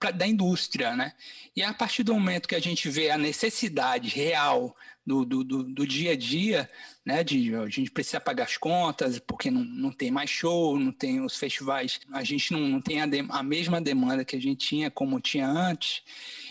pra, 0.00 0.10
da 0.10 0.26
indústria, 0.26 0.96
né? 0.96 1.12
E 1.54 1.62
a 1.62 1.74
partir 1.74 2.02
do 2.02 2.14
momento 2.14 2.48
que 2.48 2.54
a 2.54 2.60
gente 2.60 2.88
vê 2.88 3.10
a 3.10 3.18
necessidade 3.18 4.08
real 4.08 4.74
do, 5.06 5.24
do, 5.24 5.44
do, 5.44 5.62
do, 5.62 5.86
dia 5.86 6.12
a 6.12 6.16
dia, 6.16 6.68
né? 7.04 7.22
De 7.22 7.54
a 7.54 7.68
gente 7.68 7.90
precisa 7.90 8.18
pagar 8.18 8.44
as 8.44 8.56
contas, 8.56 9.18
porque 9.18 9.50
não, 9.50 9.62
não 9.62 9.92
tem 9.92 10.10
mais 10.10 10.30
show, 10.30 10.78
não 10.78 10.90
tem 10.90 11.20
os 11.20 11.36
festivais, 11.36 12.00
a 12.10 12.24
gente 12.24 12.52
não, 12.52 12.60
não 12.60 12.80
tem 12.80 13.02
a, 13.02 13.06
de, 13.06 13.24
a 13.28 13.42
mesma 13.42 13.80
demanda 13.80 14.24
que 14.24 14.34
a 14.34 14.40
gente 14.40 14.66
tinha 14.66 14.90
como 14.90 15.20
tinha 15.20 15.46
antes. 15.46 16.02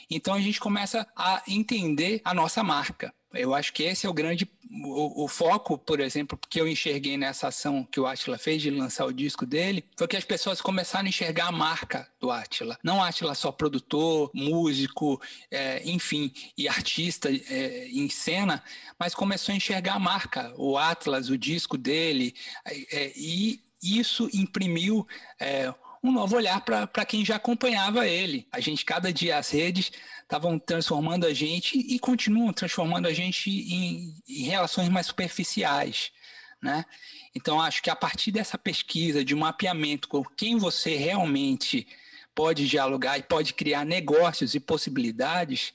Então 0.10 0.36
a 0.36 0.40
gente 0.40 0.60
começa 0.60 1.08
a 1.16 1.42
entender 1.48 2.22
a 2.24 2.34
nossa 2.34 2.64
marca. 2.64 3.14
Eu 3.34 3.54
acho 3.54 3.72
que 3.74 3.84
esse 3.84 4.06
é 4.06 4.10
o 4.10 4.14
grande 4.14 4.50
o, 4.72 5.24
o, 5.24 5.28
foco, 5.28 5.78
por 5.78 6.00
exemplo, 6.00 6.40
que 6.50 6.62
eu 6.62 6.68
enxerguei 6.68 7.18
nessa 7.18 7.48
ação 7.48 7.84
que 7.84 8.00
o 8.00 8.06
Atila 8.06 8.38
fez 8.38 8.62
de 8.62 8.70
lançar 8.70 9.06
o 9.06 9.14
disco 9.14 9.46
dele, 9.46 9.84
foi 9.98 10.08
que 10.08 10.16
as 10.16 10.24
pessoas 10.24 10.62
começaram 10.62 11.06
a 11.06 11.10
enxergar 11.10 11.48
a 11.48 11.52
marca 11.52 12.08
do 12.20 12.30
Atila. 12.30 12.78
Não 12.84 13.04
Atila 13.04 13.34
só 13.34 13.52
produtor, 13.52 14.30
músico, 14.34 15.20
é, 15.50 15.82
enfim, 15.90 16.32
e 16.56 16.68
artista 16.68 17.30
é, 17.32 17.88
em 17.88 18.10
cena, 18.10 18.64
mas 18.98 19.16
começou 19.16 19.54
a 19.54 19.56
enxergar 19.56 19.96
a 19.96 20.00
marca, 20.00 20.54
o 20.56 20.78
Atlas, 20.78 21.30
o 21.30 21.38
disco 21.38 21.78
dele, 21.78 22.36
é, 22.66 23.12
e 23.16 23.60
isso 23.82 24.30
imprimiu 24.34 25.08
é, 25.40 25.74
um 26.04 26.12
novo 26.12 26.36
olhar 26.36 26.62
para 26.62 27.06
quem 27.06 27.26
já 27.26 27.36
acompanhava 27.36 28.08
ele. 28.08 28.48
A 28.52 28.60
gente, 28.60 28.86
cada 28.86 29.12
dia, 29.12 29.38
as 29.38 29.50
redes 29.50 29.92
estavam 30.30 30.60
transformando 30.60 31.26
a 31.26 31.34
gente 31.34 31.80
e 31.80 31.98
continuam 31.98 32.54
transformando 32.54 33.08
a 33.08 33.14
gente 33.14 33.50
em, 33.50 34.14
em 34.28 34.44
relações 34.44 34.88
mais 34.88 35.08
superficiais. 35.08 36.12
Né? 36.62 36.86
Então, 37.36 37.60
acho 37.60 37.82
que 37.82 37.90
a 37.90 37.96
partir 37.96 38.32
dessa 38.32 38.56
pesquisa, 38.56 39.26
de 39.26 39.34
mapeamento 39.34 40.08
com 40.08 40.24
quem 40.24 40.56
você 40.56 40.96
realmente 40.96 41.88
pode 42.36 42.68
dialogar 42.68 43.18
e 43.18 43.24
pode 43.24 43.56
criar 43.56 43.84
negócios 43.84 44.54
e 44.54 44.60
possibilidades, 44.60 45.74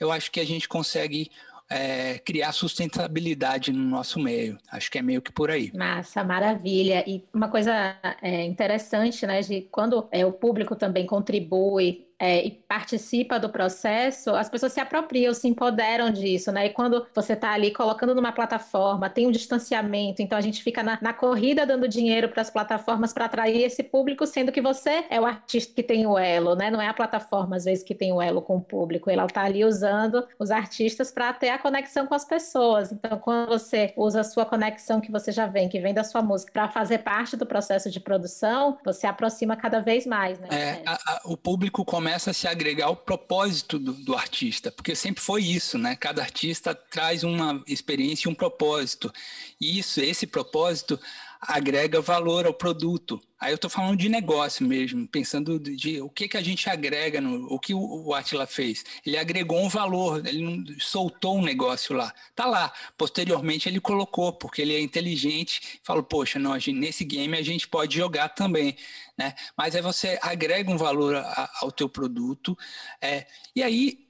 eu 0.00 0.10
acho 0.10 0.30
que 0.30 0.40
a 0.40 0.46
gente 0.46 0.66
consegue 0.66 1.30
é, 1.68 2.18
criar 2.18 2.52
sustentabilidade 2.52 3.72
no 3.72 3.84
nosso 3.84 4.18
meio. 4.18 4.58
Acho 4.70 4.90
que 4.90 4.98
é 4.98 5.02
meio 5.02 5.20
que 5.20 5.32
por 5.32 5.50
aí. 5.50 5.70
Massa, 5.74 6.24
maravilha. 6.24 7.04
E 7.06 7.24
uma 7.32 7.48
coisa 7.48 7.94
é, 8.22 8.42
interessante, 8.44 9.26
né, 9.26 9.40
de 9.42 9.62
quando 9.70 10.08
é, 10.10 10.24
o 10.24 10.32
público 10.32 10.74
também 10.76 11.06
contribui 11.06 12.06
é, 12.22 12.46
e 12.46 12.52
participa 12.52 13.36
do 13.36 13.48
processo, 13.48 14.30
as 14.30 14.48
pessoas 14.48 14.72
se 14.72 14.78
apropriam, 14.78 15.34
se 15.34 15.48
empoderam 15.48 16.08
disso, 16.08 16.52
né? 16.52 16.66
E 16.66 16.70
quando 16.70 17.04
você 17.12 17.32
está 17.32 17.50
ali 17.50 17.72
colocando 17.72 18.14
numa 18.14 18.30
plataforma, 18.30 19.10
tem 19.10 19.26
um 19.26 19.32
distanciamento, 19.32 20.22
então 20.22 20.38
a 20.38 20.40
gente 20.40 20.62
fica 20.62 20.84
na, 20.84 20.96
na 21.02 21.12
corrida 21.12 21.66
dando 21.66 21.88
dinheiro 21.88 22.28
para 22.28 22.40
as 22.40 22.48
plataformas 22.48 23.12
para 23.12 23.24
atrair 23.24 23.64
esse 23.64 23.82
público, 23.82 24.24
sendo 24.24 24.52
que 24.52 24.60
você 24.60 25.04
é 25.10 25.20
o 25.20 25.26
artista 25.26 25.74
que 25.74 25.82
tem 25.82 26.06
o 26.06 26.16
elo, 26.16 26.54
né? 26.54 26.70
Não 26.70 26.80
é 26.80 26.86
a 26.86 26.94
plataforma, 26.94 27.56
às 27.56 27.64
vezes, 27.64 27.82
que 27.82 27.92
tem 27.92 28.12
o 28.12 28.22
elo 28.22 28.40
com 28.40 28.58
o 28.58 28.60
público, 28.60 29.10
ela 29.10 29.24
está 29.24 29.42
ali 29.42 29.64
usando 29.64 30.24
os 30.38 30.52
artistas 30.52 31.10
para 31.10 31.32
ter 31.32 31.48
a 31.48 31.58
conexão 31.58 32.06
com 32.06 32.14
as 32.14 32.24
pessoas. 32.24 32.92
Então, 32.92 33.18
quando 33.18 33.48
você 33.48 33.92
usa 33.96 34.20
a 34.20 34.24
sua 34.24 34.46
conexão 34.46 35.00
que 35.00 35.10
você 35.10 35.32
já 35.32 35.48
vem, 35.48 35.68
que 35.68 35.80
vem 35.80 35.92
da 35.92 36.04
sua 36.04 36.22
música, 36.22 36.52
para 36.52 36.68
fazer 36.68 36.98
parte 36.98 37.36
do 37.36 37.44
processo 37.44 37.90
de 37.90 37.98
produção, 37.98 38.78
você 38.84 39.08
aproxima 39.08 39.56
cada 39.56 39.80
vez 39.80 40.06
mais, 40.06 40.38
né? 40.38 40.46
É, 40.52 40.82
a, 40.86 40.92
a, 40.94 41.20
o 41.24 41.36
público 41.36 41.84
começa 41.84 42.11
começa 42.12 42.30
a 42.30 42.34
se 42.34 42.46
agregar 42.46 42.88
ao 42.88 42.96
propósito 42.96 43.78
do, 43.78 43.94
do, 43.94 44.14
artista, 44.14 44.70
porque 44.70 44.94
sempre 44.94 45.22
foi 45.22 45.42
isso, 45.42 45.78
né? 45.78 45.96
Cada 45.96 46.20
artista 46.20 46.74
traz 46.74 47.24
uma 47.24 47.64
experiência 47.66 48.28
e 48.28 48.30
um 48.30 48.34
propósito. 48.34 49.10
E 49.58 49.78
isso, 49.78 49.98
esse 49.98 50.26
propósito 50.26 51.00
agrega 51.42 52.00
valor 52.00 52.46
ao 52.46 52.54
produto. 52.54 53.20
Aí 53.38 53.50
eu 53.50 53.56
estou 53.56 53.68
falando 53.68 53.98
de 53.98 54.08
negócio 54.08 54.64
mesmo, 54.64 55.08
pensando 55.08 55.58
de, 55.58 55.74
de, 55.74 56.00
o 56.00 56.08
que, 56.08 56.28
que 56.28 56.36
a 56.36 56.40
gente 56.40 56.70
agrega, 56.70 57.20
no, 57.20 57.52
o 57.52 57.58
que 57.58 57.74
o, 57.74 58.06
o 58.06 58.14
Atila 58.14 58.46
fez. 58.46 58.84
Ele 59.04 59.18
agregou 59.18 59.60
um 59.60 59.68
valor, 59.68 60.24
ele 60.24 60.40
não, 60.40 60.64
soltou 60.78 61.36
um 61.36 61.42
negócio 61.42 61.96
lá. 61.96 62.14
Tá 62.36 62.46
lá. 62.46 62.72
Posteriormente 62.96 63.68
ele 63.68 63.80
colocou, 63.80 64.32
porque 64.32 64.62
ele 64.62 64.72
é 64.72 64.80
inteligente, 64.80 65.80
falou, 65.82 66.04
poxa, 66.04 66.38
não, 66.38 66.56
gente, 66.56 66.78
nesse 66.78 67.04
game 67.04 67.36
a 67.36 67.42
gente 67.42 67.66
pode 67.66 67.96
jogar 67.96 68.28
também. 68.28 68.76
Né? 69.18 69.34
Mas 69.56 69.74
aí 69.74 69.82
você 69.82 70.20
agrega 70.22 70.70
um 70.70 70.78
valor 70.78 71.16
a, 71.16 71.50
ao 71.60 71.72
teu 71.72 71.88
produto, 71.88 72.56
é, 73.00 73.26
e 73.56 73.62
aí, 73.64 74.06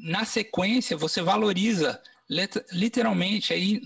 na 0.00 0.24
sequência, 0.24 0.96
você 0.96 1.20
valoriza 1.20 2.00
literalmente 2.72 3.52
aí 3.52 3.80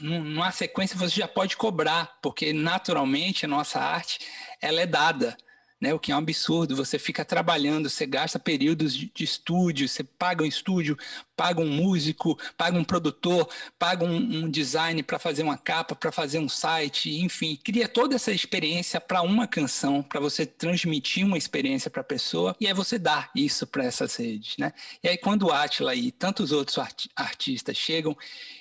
numa 0.00 0.50
sequência 0.50 0.96
você 0.96 1.20
já 1.20 1.28
pode 1.28 1.56
cobrar, 1.56 2.18
porque 2.22 2.52
naturalmente 2.52 3.44
a 3.44 3.48
nossa 3.48 3.80
arte 3.80 4.20
ela 4.60 4.80
é 4.80 4.86
dada 4.86 5.36
né? 5.80 5.92
O 5.92 5.98
que 5.98 6.12
é 6.12 6.14
um 6.14 6.18
absurdo. 6.18 6.76
Você 6.76 6.98
fica 6.98 7.24
trabalhando, 7.24 7.90
você 7.90 8.06
gasta 8.06 8.38
períodos 8.38 8.94
de, 8.94 9.10
de 9.14 9.24
estúdio, 9.24 9.88
você 9.88 10.02
paga 10.02 10.42
um 10.42 10.46
estúdio, 10.46 10.96
paga 11.36 11.60
um 11.60 11.68
músico, 11.68 12.38
paga 12.56 12.78
um 12.78 12.84
produtor, 12.84 13.48
paga 13.78 14.04
um, 14.04 14.16
um 14.16 14.50
design 14.50 15.02
para 15.02 15.18
fazer 15.18 15.42
uma 15.42 15.58
capa, 15.58 15.94
para 15.94 16.12
fazer 16.12 16.38
um 16.38 16.48
site, 16.48 17.20
enfim, 17.20 17.58
cria 17.62 17.88
toda 17.88 18.14
essa 18.14 18.32
experiência 18.32 19.00
para 19.00 19.22
uma 19.22 19.46
canção, 19.46 20.02
para 20.02 20.20
você 20.20 20.46
transmitir 20.46 21.26
uma 21.26 21.38
experiência 21.38 21.90
para 21.90 22.00
a 22.00 22.04
pessoa 22.04 22.56
e 22.60 22.66
aí 22.66 22.72
você 22.72 22.98
dá 22.98 23.30
isso 23.34 23.66
para 23.66 23.84
essas 23.84 24.16
redes, 24.16 24.56
né? 24.58 24.72
E 25.02 25.08
aí 25.08 25.18
quando 25.18 25.44
o 25.44 25.52
Atila 25.52 25.94
e 25.94 26.10
tantos 26.10 26.52
outros 26.52 26.78
art 26.78 27.06
artistas 27.16 27.76
chegam 27.76 28.16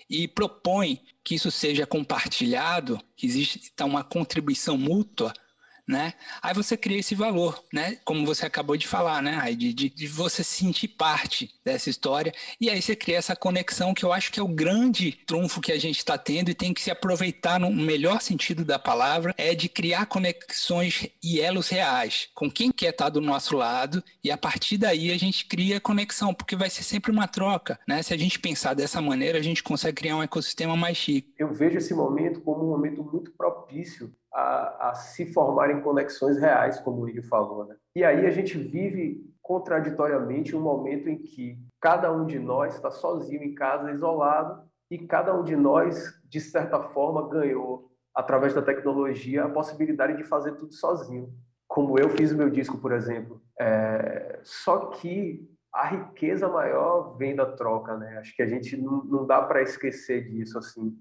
e 0.09 0.27
propõem 0.27 1.01
que 1.23 1.35
isso 1.35 1.49
seja 1.49 1.85
compartilhado, 1.85 2.99
que 3.15 3.25
exista 3.25 3.85
uma 3.85 4.03
contribuição 4.03 4.77
mútua, 4.77 5.33
né? 5.87 6.13
Aí 6.41 6.53
você 6.53 6.77
cria 6.77 6.99
esse 6.99 7.13
valor, 7.13 7.61
né? 7.71 7.97
Como 8.05 8.25
você 8.25 8.45
acabou 8.45 8.77
de 8.77 8.87
falar, 8.87 9.21
né? 9.21 9.51
De, 9.53 9.73
de, 9.73 9.89
de, 9.89 10.07
você 10.07 10.43
sentir 10.43 10.87
parte 10.87 11.53
dessa 11.63 11.89
história 11.89 12.33
e 12.59 12.69
aí 12.69 12.81
você 12.81 12.95
cria 12.95 13.17
essa 13.17 13.35
conexão 13.35 13.93
que 13.93 14.03
eu 14.05 14.13
acho 14.13 14.31
que 14.31 14.39
é 14.39 14.43
o 14.43 14.47
grande 14.47 15.11
trunfo 15.25 15.61
que 15.61 15.71
a 15.71 15.79
gente 15.79 15.97
está 15.97 16.17
tendo 16.17 16.49
e 16.49 16.53
tem 16.53 16.73
que 16.73 16.81
se 16.81 16.91
aproveitar 16.91 17.59
no 17.59 17.71
melhor 17.71 18.21
sentido 18.21 18.63
da 18.63 18.79
palavra 18.79 19.33
é 19.37 19.53
de 19.53 19.67
criar 19.67 20.05
conexões 20.05 21.07
e 21.21 21.39
elos 21.39 21.69
reais 21.69 22.29
com 22.33 22.49
quem 22.49 22.71
quer 22.71 22.91
estar 22.91 23.05
tá 23.05 23.09
do 23.09 23.21
nosso 23.21 23.57
lado 23.57 24.03
e 24.23 24.31
a 24.31 24.37
partir 24.37 24.77
daí 24.77 25.11
a 25.11 25.17
gente 25.17 25.45
cria 25.45 25.79
conexão 25.79 26.33
porque 26.33 26.55
vai 26.55 26.69
ser 26.69 26.83
sempre 26.83 27.11
uma 27.11 27.27
troca, 27.27 27.79
né? 27.87 28.01
Se 28.01 28.13
a 28.13 28.17
gente 28.17 28.39
pensar 28.39 28.73
dessa 28.73 29.01
maneira 29.01 29.37
a 29.37 29.41
gente 29.41 29.63
consegue 29.63 29.95
criar 29.95 30.15
um 30.15 30.23
ecossistema 30.23 30.75
mais 30.77 30.97
chique. 30.97 31.33
Eu 31.37 31.53
vejo 31.53 31.77
esse 31.77 31.93
momento 31.93 32.41
como 32.41 32.63
um 32.65 32.69
momento 32.69 33.03
muito 33.03 33.31
propício 33.31 34.13
a, 34.33 34.89
a 34.89 34.95
se 34.95 35.31
formarem 35.31 35.81
conexões 35.81 36.37
reais, 36.37 36.79
como 36.79 37.01
o 37.01 37.01
William 37.01 37.23
falou. 37.23 37.65
Né? 37.65 37.75
E 37.95 38.03
aí 38.03 38.25
a 38.25 38.31
gente 38.31 38.57
vive 38.57 39.23
contraditoriamente 39.41 40.55
um 40.55 40.61
momento 40.61 41.09
em 41.09 41.17
que 41.17 41.57
cada 41.79 42.11
um 42.11 42.25
de 42.25 42.39
nós 42.39 42.75
está 42.75 42.89
sozinho 42.89 43.43
em 43.43 43.53
casa, 43.53 43.91
isolado, 43.91 44.63
e 44.89 44.97
cada 44.97 45.33
um 45.33 45.43
de 45.43 45.55
nós, 45.55 46.19
de 46.25 46.39
certa 46.39 46.79
forma, 46.79 47.29
ganhou, 47.29 47.91
através 48.15 48.53
da 48.53 48.61
tecnologia, 48.61 49.43
a 49.43 49.49
possibilidade 49.49 50.15
de 50.17 50.23
fazer 50.23 50.53
tudo 50.53 50.73
sozinho. 50.73 51.33
Como 51.67 51.99
eu 51.99 52.09
fiz 52.09 52.31
o 52.31 52.37
meu 52.37 52.49
disco, 52.49 52.77
por 52.77 52.91
exemplo. 52.91 53.41
É... 53.59 54.39
Só 54.43 54.87
que 54.87 55.49
a 55.73 55.87
riqueza 55.87 56.47
maior 56.47 57.17
vem 57.17 57.35
da 57.35 57.45
troca, 57.45 57.97
né? 57.97 58.17
Acho 58.19 58.35
que 58.35 58.43
a 58.43 58.47
gente 58.47 58.77
não, 58.77 59.03
não 59.03 59.25
dá 59.25 59.41
para 59.41 59.63
esquecer 59.63 60.29
disso, 60.29 60.57
assim 60.59 60.95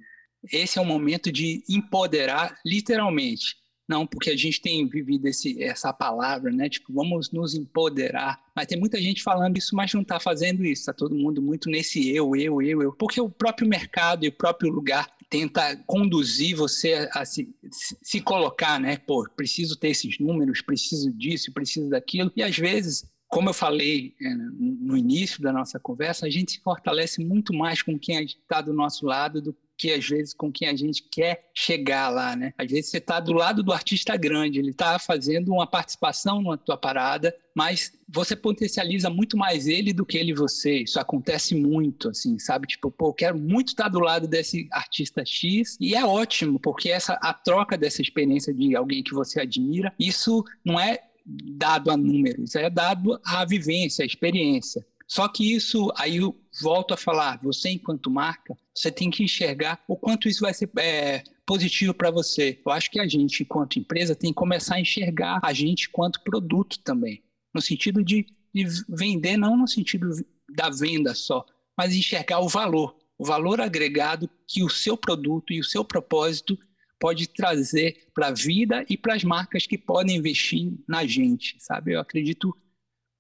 esse 0.51 0.79
é 0.79 0.83
o 0.83 0.85
momento 0.85 1.31
de 1.31 1.63
empoderar 1.69 2.59
literalmente. 2.65 3.57
Não, 3.89 4.07
porque 4.07 4.31
a 4.31 4.37
gente 4.37 4.61
tem 4.61 4.89
vivido 4.89 5.27
esse, 5.27 5.63
essa 5.63 5.93
palavra, 5.93 6.51
né? 6.51 6.69
Tipo, 6.69 6.93
vamos 6.93 7.31
nos 7.31 7.55
empoderar. 7.55 8.41
Mas 8.55 8.67
tem 8.67 8.79
muita 8.79 9.01
gente 9.01 9.23
falando 9.23 9.59
isso, 9.59 9.75
mas 9.75 9.93
não 9.93 10.03
está 10.03 10.19
fazendo 10.19 10.65
isso. 10.65 10.83
Está 10.83 10.93
todo 10.93 11.15
mundo 11.15 11.43
muito 11.43 11.69
nesse 11.69 12.09
eu, 12.09 12.35
eu, 12.35 12.63
eu, 12.63 12.83
eu. 12.83 12.93
Porque 12.93 13.21
o 13.21 13.29
próprio 13.29 13.69
mercado 13.69 14.25
e 14.25 14.29
o 14.29 14.33
próprio 14.33 14.71
lugar 14.71 15.11
tenta 15.29 15.77
conduzir 15.87 16.57
você 16.57 17.09
a, 17.13 17.25
se, 17.25 17.55
se 17.71 18.21
colocar, 18.21 18.81
né? 18.81 18.97
Pô, 18.97 19.29
preciso 19.37 19.77
ter 19.77 19.89
esses 19.89 20.19
números, 20.19 20.63
preciso 20.63 21.13
disso, 21.13 21.53
preciso 21.53 21.91
daquilo. 21.91 22.33
E 22.37 22.43
às 22.43 22.57
vezes 22.57 23.11
como 23.33 23.49
eu 23.49 23.55
falei 23.55 24.15
é, 24.21 24.35
no 24.35 24.95
início 24.95 25.41
da 25.41 25.51
nossa 25.51 25.81
conversa, 25.81 26.27
a 26.27 26.29
gente 26.29 26.53
se 26.53 26.61
fortalece 26.61 27.25
muito 27.25 27.55
mais 27.55 27.81
com 27.81 27.99
quem 27.99 28.23
está 28.23 28.61
do 28.61 28.75
nosso 28.75 29.07
lado 29.07 29.41
do 29.41 29.57
que 29.77 29.93
às 29.93 30.07
vezes 30.07 30.35
com 30.35 30.51
quem 30.51 30.69
a 30.69 30.77
gente 30.77 31.03
quer 31.11 31.51
chegar 31.55 32.09
lá, 32.09 32.37
né? 32.37 32.53
Às 32.57 32.71
vezes 32.71 32.91
você 32.91 32.99
está 32.99 33.19
do 33.21 33.33
lado 33.33 33.63
do 33.63 33.73
artista 33.73 34.17
grande, 34.17 34.59
ele 34.59 34.71
está 34.71 34.99
fazendo 34.99 35.53
uma 35.53 35.67
participação 35.67 36.43
na 36.43 36.57
tua 36.57 36.77
parada, 36.77 37.35
mas 37.55 37.93
você 38.09 38.37
potencializa 38.37 39.11
muito 39.11 39.37
mais 39.37 39.67
ele 39.67 39.93
do 39.93 40.07
que 40.07 40.17
ele 40.17 40.35
você. 40.35 40.79
Isso 40.79 41.01
acontece 41.01 41.55
muito, 41.55 42.11
assim, 42.11 42.39
sabe? 42.39 42.67
Tipo, 42.67 42.91
pô, 42.91 43.09
eu 43.09 43.15
quero 43.15 43.39
muito 43.39 43.69
estar 43.69 43.89
do 43.89 44.01
lado 44.01 44.29
desse 44.29 44.69
artista 44.71 45.25
X 45.25 45.77
e 45.81 45.95
é 45.95 46.05
ótimo, 46.05 46.59
porque 46.59 46.91
essa 46.91 47.15
a 47.15 47.33
troca 47.35 47.77
dessa 47.77 48.03
experiência 48.03 48.55
de 48.55 48.77
alguém 48.77 49.03
que 49.03 49.15
você 49.15 49.41
admira, 49.41 49.93
isso 49.99 50.45
não 50.65 50.79
é 50.79 50.99
dado 51.25 51.91
a 51.91 51.97
números, 51.97 52.55
é 52.55 52.69
dado 52.69 53.21
à 53.25 53.45
vivência, 53.45 54.03
à 54.03 54.07
experiência. 54.07 54.85
Só 55.07 55.29
que 55.29 55.55
isso, 55.55 55.93
aí 55.97 56.21
volto 56.61 56.93
a 56.93 56.97
falar, 56.97 57.41
você 57.43 57.71
enquanto 57.71 58.11
marca, 58.11 58.57
você 58.75 58.91
tem 58.91 59.11
que 59.11 59.25
enxergar 59.25 59.83
o 59.89 59.97
quanto 59.97 60.29
isso 60.29 60.41
vai 60.41 60.53
ser 60.53 60.71
é, 60.79 61.23
positivo 61.47 61.95
para 61.95 62.11
você. 62.11 62.61
Eu 62.65 62.73
acho 62.73 62.91
que 62.91 63.01
a 63.01 63.07
gente, 63.07 63.43
enquanto 63.43 63.79
empresa, 63.79 64.15
tem 64.15 64.31
que 64.31 64.37
começar 64.37 64.77
a 64.77 64.81
enxergar 64.81 65.41
a 65.43 65.53
gente 65.53 65.89
quanto 65.89 66.23
produto 66.23 66.79
também. 66.81 67.23
no 67.55 67.61
sentido 67.61 68.03
de, 68.03 68.27
de 68.55 68.67
vender, 68.89 69.37
não 69.37 69.57
no 69.57 69.69
sentido 69.69 70.09
da 70.55 70.71
venda 70.71 71.15
só, 71.15 71.45
mas 71.77 71.95
enxergar 71.95 72.41
o 72.41 72.49
valor, 72.49 72.97
o 73.19 73.25
valor 73.25 73.61
agregado 73.61 74.29
que 74.47 74.63
o 74.63 74.71
seu 74.71 74.97
produto 74.97 75.53
e 75.53 75.61
o 75.61 75.65
seu 75.65 75.85
propósito 75.85 76.59
pode 76.99 77.27
trazer 77.27 78.07
para 78.15 78.29
a 78.29 78.33
vida 78.33 78.85
e 78.89 78.97
para 78.97 79.15
as 79.15 79.25
marcas 79.25 79.67
que 79.67 79.77
podem 79.77 80.17
investir 80.17 80.73
na 80.87 81.05
gente, 81.05 81.57
sabe? 81.59 81.95
Eu 81.95 82.01
acredito 82.01 82.57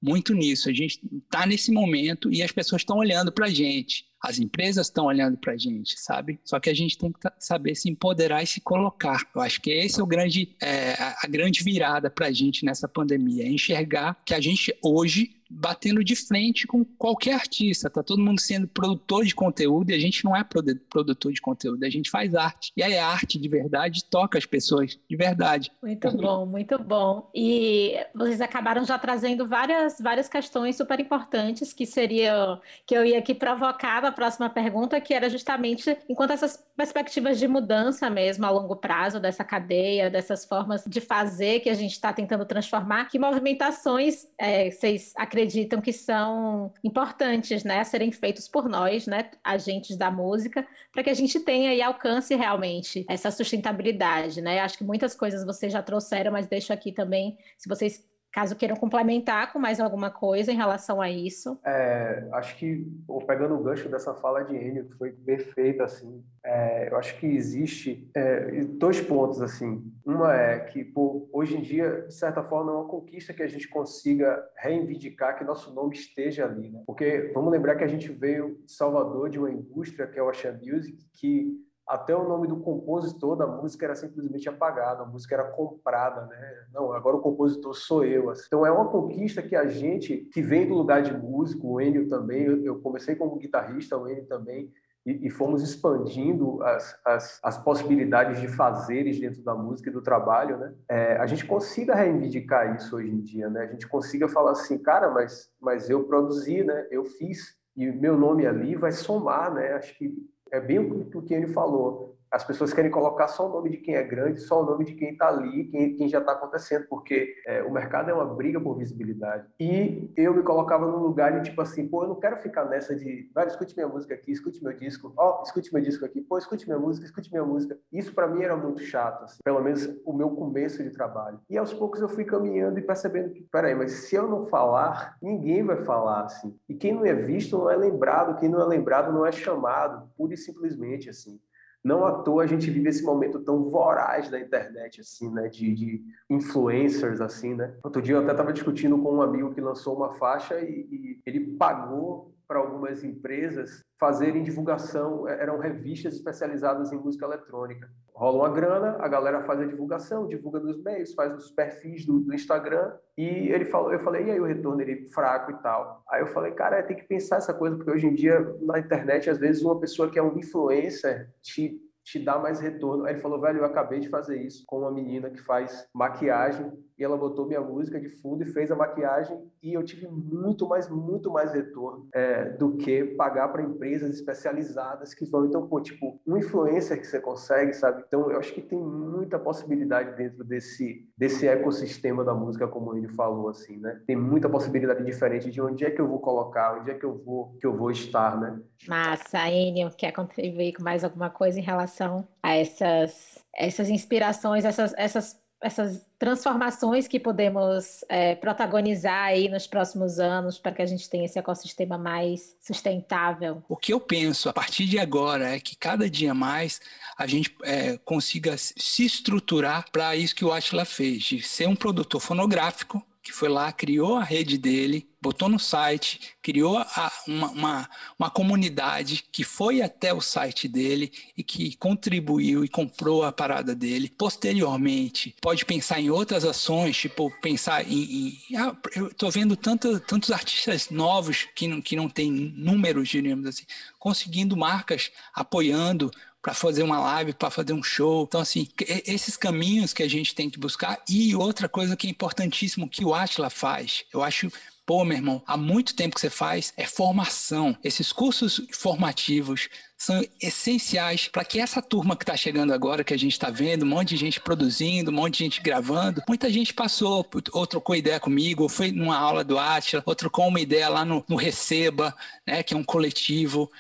muito 0.03 0.35
nisso. 0.35 0.69
A 0.69 0.73
gente 0.73 1.01
está 1.25 1.47
nesse 1.47 1.71
momento 1.71 2.33
e 2.33 2.43
as 2.43 2.51
pessoas 2.51 2.83
estão 2.83 2.99
olhando 2.99 3.31
para 3.31 3.47
a 3.47 3.51
gente, 3.51 4.05
as 4.21 4.39
empresas 4.39 4.89
estão 4.89 5.07
olhando 5.07 5.39
para 5.39 5.53
a 5.53 5.57
gente, 5.57 5.99
sabe? 5.99 6.41
Só 6.45 6.59
que 6.59 6.69
a 6.69 6.75
gente 6.75 6.99
tem 6.99 7.13
que 7.13 7.21
saber 7.39 7.75
se 7.77 7.89
empoderar 7.89 8.43
e 8.43 8.47
se 8.47 8.61
colocar. 8.61 9.25
Eu 9.35 9.41
acho 9.41 9.61
que 9.61 9.71
esse 9.71 10.01
é 10.01 10.03
o 10.03 10.07
grande, 10.07 10.57
é, 10.61 10.95
a 10.99 11.27
grande 11.29 11.63
virada 11.63 12.11
para 12.11 12.27
a 12.27 12.33
gente 12.33 12.65
nessa 12.65 12.89
pandemia, 12.89 13.45
é 13.45 13.49
enxergar 13.49 14.21
que 14.25 14.35
a 14.35 14.41
gente 14.41 14.75
hoje 14.83 15.42
batendo 15.53 16.03
de 16.03 16.17
frente 16.17 16.67
com 16.67 16.85
qualquer 16.85 17.35
artista. 17.35 17.91
Tá 17.91 18.03
todo 18.03 18.23
mundo 18.23 18.41
sendo 18.41 18.67
produtor 18.67 19.25
de 19.25 19.35
conteúdo 19.35 19.91
e 19.91 19.95
a 19.95 19.99
gente 19.99 20.25
não 20.25 20.35
é 20.35 20.43
produtor 20.43 21.33
de 21.33 21.41
conteúdo, 21.41 21.85
a 21.85 21.91
gente 21.91 22.11
faz 22.11 22.35
arte. 22.35 22.73
E 22.77 22.83
aí 22.83 22.97
a 22.97 23.07
arte 23.07 23.39
de 23.39 23.49
verdade 23.49 24.05
toca 24.11 24.39
as 24.39 24.47
pessoas 24.47 24.99
de 25.09 25.17
verdade. 25.17 25.71
Muito 25.83 26.11
bom, 26.17 26.47
muito 26.47 26.79
bom. 26.79 27.31
E 27.35 27.95
vocês 28.15 28.41
acabaram 28.41 28.85
já 28.85 28.99
trazendo 28.99 29.47
várias, 29.47 30.01
várias 30.01 30.29
questões 30.29 30.77
super 30.77 30.99
importantes 30.99 31.73
que 31.73 31.85
seria 31.85 32.59
que 32.87 32.95
eu 32.95 33.05
ia 33.05 33.19
aqui 33.19 33.35
provocar 33.35 34.03
na 34.03 34.13
próxima 34.13 34.49
pergunta, 34.49 35.01
que 35.01 35.13
era 35.13 35.29
justamente 35.29 35.97
enquanto 36.09 36.33
essas 36.33 36.63
perspectivas 36.77 37.39
de 37.39 37.47
mudança 37.47 38.09
mesmo 38.09 38.47
a 38.47 38.51
longo 38.51 38.77
prazo 38.77 39.21
dessa 39.21 39.45
cadeia, 39.45 40.09
dessas 40.09 40.45
formas 40.45 40.85
de 40.87 41.01
fazer 41.01 41.61
que 41.61 41.69
a 41.69 41.75
gente 41.75 41.93
está 41.93 42.13
tentando 42.13 42.45
transformar, 42.47 43.09
que 43.09 43.19
movimentações 43.19 44.27
é, 44.39 44.71
vocês 44.71 45.13
acreditam 45.17 45.42
acreditam 45.43 45.81
que 45.81 45.93
são 45.93 46.73
importantes, 46.85 47.65
né, 47.65 47.83
serem 47.85 48.13
feitos 48.13 48.47
por 48.49 48.69
nós, 48.69 49.07
né, 49.07 49.31
agentes 49.43 49.97
da 49.97 50.11
música, 50.11 50.67
para 50.93 51.03
que 51.03 51.11
a 51.11 51.15
gente 51.15 51.41
tenha 51.41 51.75
e 51.75 51.83
alcance 51.83 52.35
realmente 52.35 53.05
essa 53.09 53.31
sustentabilidade, 53.31 54.41
né? 54.41 54.61
Acho 54.61 54.79
que 54.79 54.85
muitas 54.85 55.15
coisas 55.15 55.45
vocês 55.45 55.73
já 55.73 55.83
trouxeram, 55.83 56.33
mas 56.33 56.47
deixo 56.47 56.73
aqui 56.73 56.93
também, 56.93 57.37
se 57.59 57.69
vocês 57.69 58.05
Caso 58.33 58.57
queiram 58.57 58.77
complementar 58.77 59.53
com 59.53 59.59
mais 59.59 59.79
alguma 59.79 60.11
coisa 60.11 60.51
em 60.51 60.57
relação 60.57 61.01
a 61.03 61.11
isso. 61.11 61.59
É, 61.65 62.27
acho 62.33 62.57
que, 62.57 62.87
pegando 63.27 63.55
o 63.55 63.63
gancho 63.63 63.91
dessa 63.91 64.15
fala 64.15 64.43
de 64.43 64.57
Enio, 64.57 64.87
que 64.87 64.97
foi 64.97 65.13
perfeita, 65.13 65.85
assim, 65.85 66.25
é, 66.43 66.89
eu 66.91 66.97
acho 66.97 67.19
que 67.19 67.27
existe 67.27 68.11
é, 68.15 68.65
dois 68.65 69.01
pontos, 69.01 69.43
assim. 69.43 69.85
Uma 70.05 70.35
é 70.35 70.61
que, 70.61 70.91
hoje 71.31 71.57
em 71.59 71.61
dia, 71.61 72.07
de 72.09 72.15
certa 72.15 72.43
forma, 72.43 72.73
é 72.73 72.75
uma 72.75 72.89
conquista 72.89 73.35
que 73.35 73.43
a 73.43 73.47
gente 73.47 73.69
consiga 73.69 74.43
reivindicar 74.57 75.37
que 75.37 75.45
nosso 75.45 75.73
nome 75.75 75.95
esteja 75.95 76.47
ali, 76.47 76.71
né? 76.71 76.83
Porque 76.87 77.31
vamos 77.35 77.53
lembrar 77.53 77.77
que 77.77 77.85
a 77.85 77.89
gente 77.89 78.11
veio 78.11 78.59
de 78.65 78.73
Salvador, 78.73 79.29
de 79.29 79.39
uma 79.39 79.51
indústria, 79.51 80.07
que 80.07 80.19
é 80.19 80.23
o 80.23 80.29
Axé 80.29 80.53
Music, 80.53 80.97
que 81.13 81.53
até 81.87 82.17
o 82.17 82.29
nome 82.29 82.47
do 82.47 82.61
compositor 82.61 83.37
da 83.37 83.47
música 83.47 83.87
era 83.87 83.95
simplesmente 83.95 84.49
apagado, 84.49 85.03
a 85.03 85.07
música 85.07 85.35
era 85.35 85.45
comprada, 85.45 86.27
né? 86.27 86.67
Não, 86.73 86.93
agora 86.93 87.17
o 87.17 87.21
compositor 87.21 87.75
sou 87.75 88.05
eu. 88.05 88.31
Assim. 88.31 88.45
Então 88.47 88.65
é 88.65 88.71
uma 88.71 88.89
conquista 88.89 89.43
que 89.43 89.57
a 89.57 89.67
gente, 89.67 90.29
que 90.33 90.41
vem 90.41 90.67
do 90.67 90.75
lugar 90.75 91.03
de 91.03 91.13
músico, 91.17 91.69
o 91.69 91.81
Enio 91.81 92.09
também, 92.09 92.45
eu, 92.65 92.81
comecei 92.81 93.17
como 93.17 93.37
guitarrista, 93.37 93.99
o 93.99 94.09
Enio 94.09 94.27
também, 94.27 94.73
e, 95.05 95.27
e 95.27 95.31
fomos 95.31 95.63
expandindo 95.63 96.63
as, 96.63 96.97
as, 97.05 97.41
as, 97.43 97.59
possibilidades 97.59 98.41
de 98.41 98.47
fazeres 98.47 99.19
dentro 99.19 99.43
da 99.43 99.53
música 99.53 99.91
e 99.91 99.93
do 99.93 100.01
trabalho, 100.01 100.57
né? 100.59 100.73
É, 100.89 101.17
a 101.17 101.27
gente 101.27 101.45
consiga 101.45 101.95
reivindicar 101.95 102.77
isso 102.77 102.97
hoje 102.97 103.11
em 103.11 103.21
dia, 103.21 103.51
né? 103.51 103.63
A 103.63 103.67
gente 103.67 103.89
consiga 103.89 104.29
falar 104.29 104.53
assim, 104.53 104.79
cara, 104.79 105.11
mas, 105.11 105.51
mas 105.61 105.91
eu 105.91 106.05
produzi, 106.05 106.63
né? 106.63 106.87
Eu 106.91 107.05
fiz, 107.05 107.57
e 107.77 107.87
meu 107.87 108.17
nome 108.17 108.47
ali 108.47 108.77
vai 108.77 108.93
somar, 108.93 109.53
né? 109.53 109.73
Acho 109.73 109.99
que 109.99 110.15
é 110.53 110.61
bem 110.61 110.79
o 110.79 111.23
que 111.23 111.35
ele 111.35 111.49
falou. 111.49 112.17
As 112.33 112.43
pessoas 112.43 112.73
querem 112.73 112.91
colocar 112.91 113.29
só 113.29 113.47
o 113.47 113.53
nome 113.53 113.69
de 113.69 113.77
quem 113.77 113.95
é 113.95 114.03
grande, 114.03 114.41
só 114.41 114.63
o 114.63 114.65
nome 114.65 114.87
de 114.87 114.95
quem 114.95 115.11
está 115.11 115.29
ali, 115.29 115.65
quem, 115.65 115.95
quem 115.95 116.09
já 116.09 116.19
está 116.19 116.33
acontecendo, 116.33 116.87
porque 116.89 117.35
é, 117.47 117.63
o 117.63 117.71
mercado 117.71 118.09
é 118.09 118.15
uma 118.15 118.25
briga 118.25 118.59
por 118.59 118.79
visibilidade. 118.79 119.47
E 119.61 120.11
eu 120.17 120.33
me 120.33 120.43
colocava 120.43 120.87
num 120.87 120.97
lugar 120.97 121.39
de 121.39 121.51
tipo 121.51 121.61
assim, 121.61 121.87
pô, 121.87 122.05
eu 122.05 122.09
não 122.09 122.19
quero 122.19 122.39
ficar 122.39 122.65
nessa 122.65 122.97
de, 122.97 123.31
vai, 123.35 123.47
escute 123.47 123.77
minha 123.77 123.87
música 123.87 124.15
aqui, 124.15 124.33
escute 124.33 124.65
meu 124.65 124.73
disco, 124.73 125.13
ó, 125.15 125.41
oh, 125.41 125.43
escute 125.43 125.71
meu 125.75 125.83
disco 125.83 126.07
aqui, 126.07 126.23
pô, 126.23 126.39
escute 126.39 126.67
minha 126.67 126.79
música, 126.79 127.05
escute 127.05 127.31
minha 127.31 127.45
música. 127.45 127.79
Isso 127.93 128.15
para 128.15 128.27
mim 128.27 128.43
era 128.43 128.57
muito 128.57 128.81
chato, 128.81 129.25
assim, 129.25 129.41
pelo 129.45 129.61
menos 129.61 129.87
o 130.07 130.15
meu 130.15 130.31
começo 130.31 130.83
de 130.83 130.89
trabalho. 130.91 131.39
E 131.51 131.59
aos 131.59 131.75
poucos 131.75 132.01
eu 132.01 132.09
fui 132.09 132.25
caminhando 132.25 132.79
e 132.79 132.83
percebendo 132.83 133.31
que, 133.35 133.43
peraí, 133.43 133.75
mas 133.75 133.93
se 133.93 134.17
eu 134.17 134.27
não 134.27 134.47
falar, 134.47 135.19
ninguém 135.21 135.63
vai 135.63 135.85
falar, 135.85 136.25
assim. 136.25 136.57
E 136.67 136.75
quem 136.75 136.95
não 136.95 137.05
é 137.05 137.13
visto 137.13 137.59
não 137.59 137.71
é 137.71 137.77
lembrado, 137.77 138.39
quem 138.39 138.49
não 138.49 138.63
é 138.63 138.65
lembrado 138.65 139.13
não 139.13 139.27
é 139.27 139.33
chamado, 139.33 140.09
pura 140.17 140.33
e 140.33 140.39
simplesmente, 140.39 141.11
assim. 141.11 141.39
Não 141.85 142.05
à 142.05 142.23
toa 142.23 142.45
a 142.45 142.47
gente 142.47 142.71
vive 142.71 142.89
esse 142.89 143.03
momento 143.03 143.41
tão 143.41 143.69
voraz 143.69 144.31
da 144.31 144.39
internet, 144.39 145.01
assim, 145.01 145.31
né? 145.33 145.49
De, 145.49 145.75
de 145.75 146.05
influencers, 146.31 147.21
assim, 147.21 147.55
né? 147.55 147.75
Outro 147.83 148.01
dia 148.01 148.15
eu 148.15 148.21
até 148.21 148.31
estava 148.31 148.53
discutindo 148.53 148.97
com 148.99 149.17
um 149.17 149.23
amigo 149.23 149.53
que 149.53 149.61
lançou 149.61 149.97
uma 149.97 150.13
faixa 150.15 150.61
e, 150.61 150.87
e 150.91 151.23
ele 151.27 151.57
pagou 151.57 152.33
para 152.47 152.61
algumas 152.61 153.03
empresas 153.03 153.83
fazerem 154.03 154.43
divulgação, 154.43 155.29
é, 155.29 155.41
eram 155.41 155.61
revistas 155.61 156.15
especializadas 156.15 156.93
em 156.93 156.97
música 156.97 157.25
eletrônica. 157.25 157.89
Rola 158.13 158.39
uma 158.39 158.53
grana, 158.53 158.97
a 158.99 159.07
galera 159.07 159.45
faz 159.45 159.61
a 159.61 159.65
divulgação, 159.65 160.27
divulga 160.27 160.59
nos 160.59 160.83
meios, 160.83 161.15
faz 161.15 161.33
os 161.37 161.53
perfis 161.53 162.05
do, 162.05 162.19
do 162.19 162.35
Instagram, 162.35 162.95
e 163.17 163.23
ele 163.23 163.65
falou, 163.65 163.93
eu 163.93 164.01
falei, 164.01 164.27
e 164.27 164.33
aí 164.33 164.41
o 164.41 164.45
retorno 164.45 164.83
ele 164.83 165.07
fraco 165.11 165.53
e 165.53 165.63
tal. 165.63 166.03
Aí 166.11 166.21
eu 166.21 166.27
falei, 166.27 166.51
cara, 166.51 166.83
tem 166.83 166.97
que 166.97 167.05
pensar 167.05 167.37
essa 167.37 167.55
coisa, 167.55 167.77
porque 167.77 167.93
hoje 167.93 168.09
em 168.09 168.15
dia 168.15 168.41
na 168.63 168.81
internet, 168.81 169.31
às 169.31 169.39
vezes, 169.39 169.63
uma 169.63 169.79
pessoa 169.79 170.11
que 170.11 170.19
é 170.19 170.23
um 170.23 170.37
influencer 170.37 171.31
te 171.41 171.81
te 172.05 172.19
dá 172.19 172.37
mais 172.37 172.59
retorno. 172.59 173.05
Aí 173.05 173.13
ele 173.13 173.21
falou, 173.21 173.41
velho, 173.41 173.61
eu 173.61 173.65
acabei 173.65 174.01
de 174.01 174.09
fazer 174.09 174.37
isso 174.43 174.65
com 174.67 174.81
uma 174.81 174.91
menina 174.91 175.31
que 175.31 175.41
faz 175.41 175.87
maquiagem 175.95 176.73
e 176.99 177.05
ela 177.05 177.17
botou 177.17 177.47
minha 177.47 177.61
música 177.61 178.01
de 178.01 178.09
fundo 178.09 178.43
e 178.43 178.47
fez 178.47 178.71
a 178.71 178.77
maquiagem 178.77 179.39
e 179.63 179.73
eu 179.75 179.83
tive 179.83 180.07
muito 180.09 180.69
mais, 180.69 180.89
muito 180.89 181.31
mais 181.31 181.53
retorno 181.53 182.09
é, 182.13 182.51
do 182.51 182.77
que 182.77 183.05
pagar 183.05 183.49
para 183.49 183.63
empresas 183.63 184.15
especializadas 184.15 185.15
que 185.15 185.25
vão. 185.25 185.47
Então, 185.47 185.67
pô, 185.67 185.81
tipo, 185.81 186.21
um 186.27 186.37
influencer 186.37 187.01
que 187.01 187.07
você 187.07 187.21
consegue, 187.21 187.73
sabe? 187.73 188.03
Então, 188.07 188.31
eu 188.31 188.39
acho 188.39 188.53
que 188.53 188.61
tem 188.61 188.79
muita 188.79 189.39
possibilidade 189.39 190.17
dentro 190.17 190.45
desse, 190.45 191.09
desse 191.17 191.47
ecossistema 191.47 192.25
da 192.25 192.35
música, 192.35 192.67
como 192.67 192.97
ele 192.97 193.09
falou, 193.09 193.49
assim, 193.49 193.77
né? 193.77 194.01
Tem 194.07 194.17
muita 194.17 194.49
possibilidade 194.49 195.05
diferente 195.05 195.51
de 195.51 195.61
onde 195.61 195.85
é 195.85 195.91
que 195.91 196.01
eu 196.01 196.09
vou 196.09 196.21
colocar, 196.21 196.81
onde 196.81 196.91
é 196.91 196.95
que 196.95 197.05
eu 197.05 197.23
vou, 197.25 197.57
que 197.61 197.67
eu 197.67 197.77
vou 197.77 197.91
estar, 197.91 198.41
né? 198.41 198.61
Massa, 198.89 199.49
Enio, 199.49 199.91
quer 199.97 200.13
contribuir 200.13 200.75
com 200.75 200.83
mais 200.83 201.05
alguma 201.05 201.31
coisa 201.31 201.59
em 201.59 201.63
relação 201.63 202.27
a 202.43 202.55
essas, 202.55 203.39
essas 203.55 203.89
inspirações, 203.89 204.65
essas, 204.65 204.93
essas 204.97 205.42
essas 205.63 206.05
transformações 206.19 207.07
que 207.07 207.19
podemos 207.19 208.05
é, 208.09 208.35
protagonizar 208.35 209.27
aí 209.27 209.49
nos 209.49 209.67
próximos 209.67 210.19
anos 210.19 210.59
para 210.59 210.73
que 210.73 210.83
a 210.83 210.87
gente 210.87 211.09
tenha 211.09 211.25
esse 211.25 211.39
ecossistema 211.39 211.97
mais 211.97 212.57
sustentável? 212.61 213.63
O 213.69 213.77
que 213.77 213.93
eu 213.93 214.01
penso 214.01 214.49
a 214.49 214.53
partir 214.53 214.87
de 214.87 214.99
agora 214.99 215.55
é 215.55 215.61
que 215.61 215.77
cada 215.77 216.11
dia 216.11 216.35
mais 216.35 216.81
a 217.17 217.27
gente 217.27 217.57
é, 217.63 217.97
consiga 217.99 218.57
se 218.59 219.05
estruturar 219.05 219.85
para 219.91 220.17
isso 220.17 220.35
que 220.35 220.45
o 220.45 220.53
Atila 220.53 220.85
fez, 220.85 221.23
de 221.23 221.43
ser 221.43 221.69
um 221.69 221.77
produtor 221.77 222.21
fonográfico 222.21 223.05
que 223.23 223.33
foi 223.33 223.49
lá, 223.49 223.71
criou 223.71 224.17
a 224.17 224.25
rede 224.25 224.59
dele, 224.59 225.09
botou 225.23 225.49
no 225.49 225.59
site, 225.59 226.21
criou 226.43 226.79
a, 226.79 227.13
uma, 227.29 227.51
uma, 227.51 227.91
uma, 228.19 228.31
comunidade 228.31 229.25
que 229.31 229.45
foi 229.45 229.81
até 229.81 230.13
o 230.13 230.21
site 230.21 230.67
dele 230.67 231.13
e 231.37 231.45
que 231.45 231.77
contribuiu 231.77 232.65
e 232.65 232.69
comprou 232.69 233.23
a 233.23 233.31
parada 233.31 233.73
dele. 233.73 234.13
Posteriormente, 234.19 235.37
pode 235.41 235.65
pensar 235.65 236.01
em 236.01 236.11
outras 236.11 236.45
ações, 236.45 236.97
tipo 236.97 237.31
pensar 237.41 237.89
em. 237.89 238.41
em 238.51 238.57
ah, 238.57 238.77
eu 238.97 239.07
estou 239.07 239.31
vendo 239.31 239.57
tanto, 239.57 240.01
tantos 240.01 240.33
artistas 240.33 240.91
novos 240.91 241.47
que 241.55 241.69
não, 241.69 241.81
que 241.81 241.95
não 241.95 242.09
têm 242.09 242.31
números, 242.31 243.09
diríamos 243.09 243.47
assim, 243.47 243.65
conseguindo 244.01 244.57
marcas, 244.57 245.13
apoiando 245.33 246.11
para 246.43 246.53
fazer 246.53 246.83
uma 246.83 246.99
live, 246.99 247.33
para 247.33 247.51
fazer 247.51 247.73
um 247.73 247.83
show. 247.83 248.25
Então, 248.25 248.41
assim, 248.41 248.67
esses 249.07 249.37
caminhos 249.37 249.93
que 249.93 250.03
a 250.03 250.09
gente 250.09 250.35
tem 250.35 250.51
que 250.51 250.59
buscar. 250.59 251.01
E 251.09 251.37
outra 251.37 251.69
coisa 251.69 251.97
que 251.97 252.09
é 252.09 252.11
importantíssimo 252.11 252.89
que 252.89 253.05
o 253.05 253.15
Atila 253.15 253.49
faz, 253.49 254.05
eu 254.13 254.21
acho 254.21 254.51
Pô, 254.85 255.05
meu 255.05 255.17
irmão, 255.17 255.43
há 255.47 255.57
muito 255.57 255.95
tempo 255.95 256.15
que 256.15 256.21
você 256.21 256.29
faz 256.29 256.73
é 256.77 256.85
formação. 256.85 257.77
Esses 257.85 258.13
cursos 258.13 258.61
formativos 258.73 259.69
são 259.97 260.21
essenciais 260.41 261.29
para 261.29 261.45
que 261.45 261.61
essa 261.61 261.81
turma 261.81 262.17
que 262.17 262.25
está 262.25 262.37
chegando 262.37 262.73
agora, 262.73 263.05
que 263.05 263.15
a 263.15 263.19
gente 263.19 263.33
está 263.33 263.49
vendo, 263.49 263.85
um 263.85 263.89
monte 263.89 264.09
de 264.09 264.17
gente 264.17 264.41
produzindo, 264.41 265.11
um 265.11 265.15
monte 265.15 265.35
de 265.35 265.45
gente 265.45 265.63
gravando, 265.63 266.23
muita 266.29 266.51
gente 266.51 266.75
passou, 266.75 267.25
ou 267.53 267.67
trocou 267.67 267.95
ideia 267.95 268.19
comigo, 268.19 268.65
ou 268.65 268.69
foi 268.69 268.91
numa 268.91 269.17
aula 269.17 269.45
do 269.45 269.59
Atila, 269.59 270.03
ou 270.05 270.15
trocou 270.17 270.49
uma 270.49 270.61
ideia 270.61 270.89
lá 270.89 271.05
no, 271.05 271.25
no 271.29 271.37
Receba, 271.37 272.13
né, 272.45 272.63
que 272.65 272.75
é 272.75 272.77
um 272.77 272.85
coletivo 272.85 273.71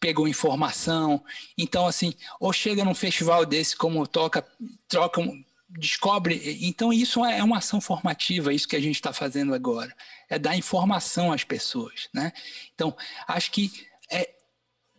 pegou 0.00 0.28
informação. 0.28 1.22
Então, 1.56 1.86
assim, 1.86 2.14
ou 2.38 2.52
chega 2.52 2.84
num 2.84 2.94
festival 2.94 3.44
desse, 3.44 3.76
como 3.76 4.06
toca, 4.06 4.46
troca, 4.88 5.20
descobre. 5.68 6.58
Então, 6.62 6.92
isso 6.92 7.24
é 7.24 7.42
uma 7.42 7.58
ação 7.58 7.80
formativa, 7.80 8.52
isso 8.52 8.68
que 8.68 8.76
a 8.76 8.80
gente 8.80 8.96
está 8.96 9.12
fazendo 9.12 9.54
agora. 9.54 9.94
É 10.28 10.38
dar 10.38 10.56
informação 10.56 11.32
às 11.32 11.44
pessoas. 11.44 12.08
Né? 12.12 12.32
Então, 12.74 12.96
acho 13.26 13.50
que 13.50 13.86
é 14.10 14.34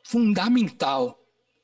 fundamental 0.04 1.20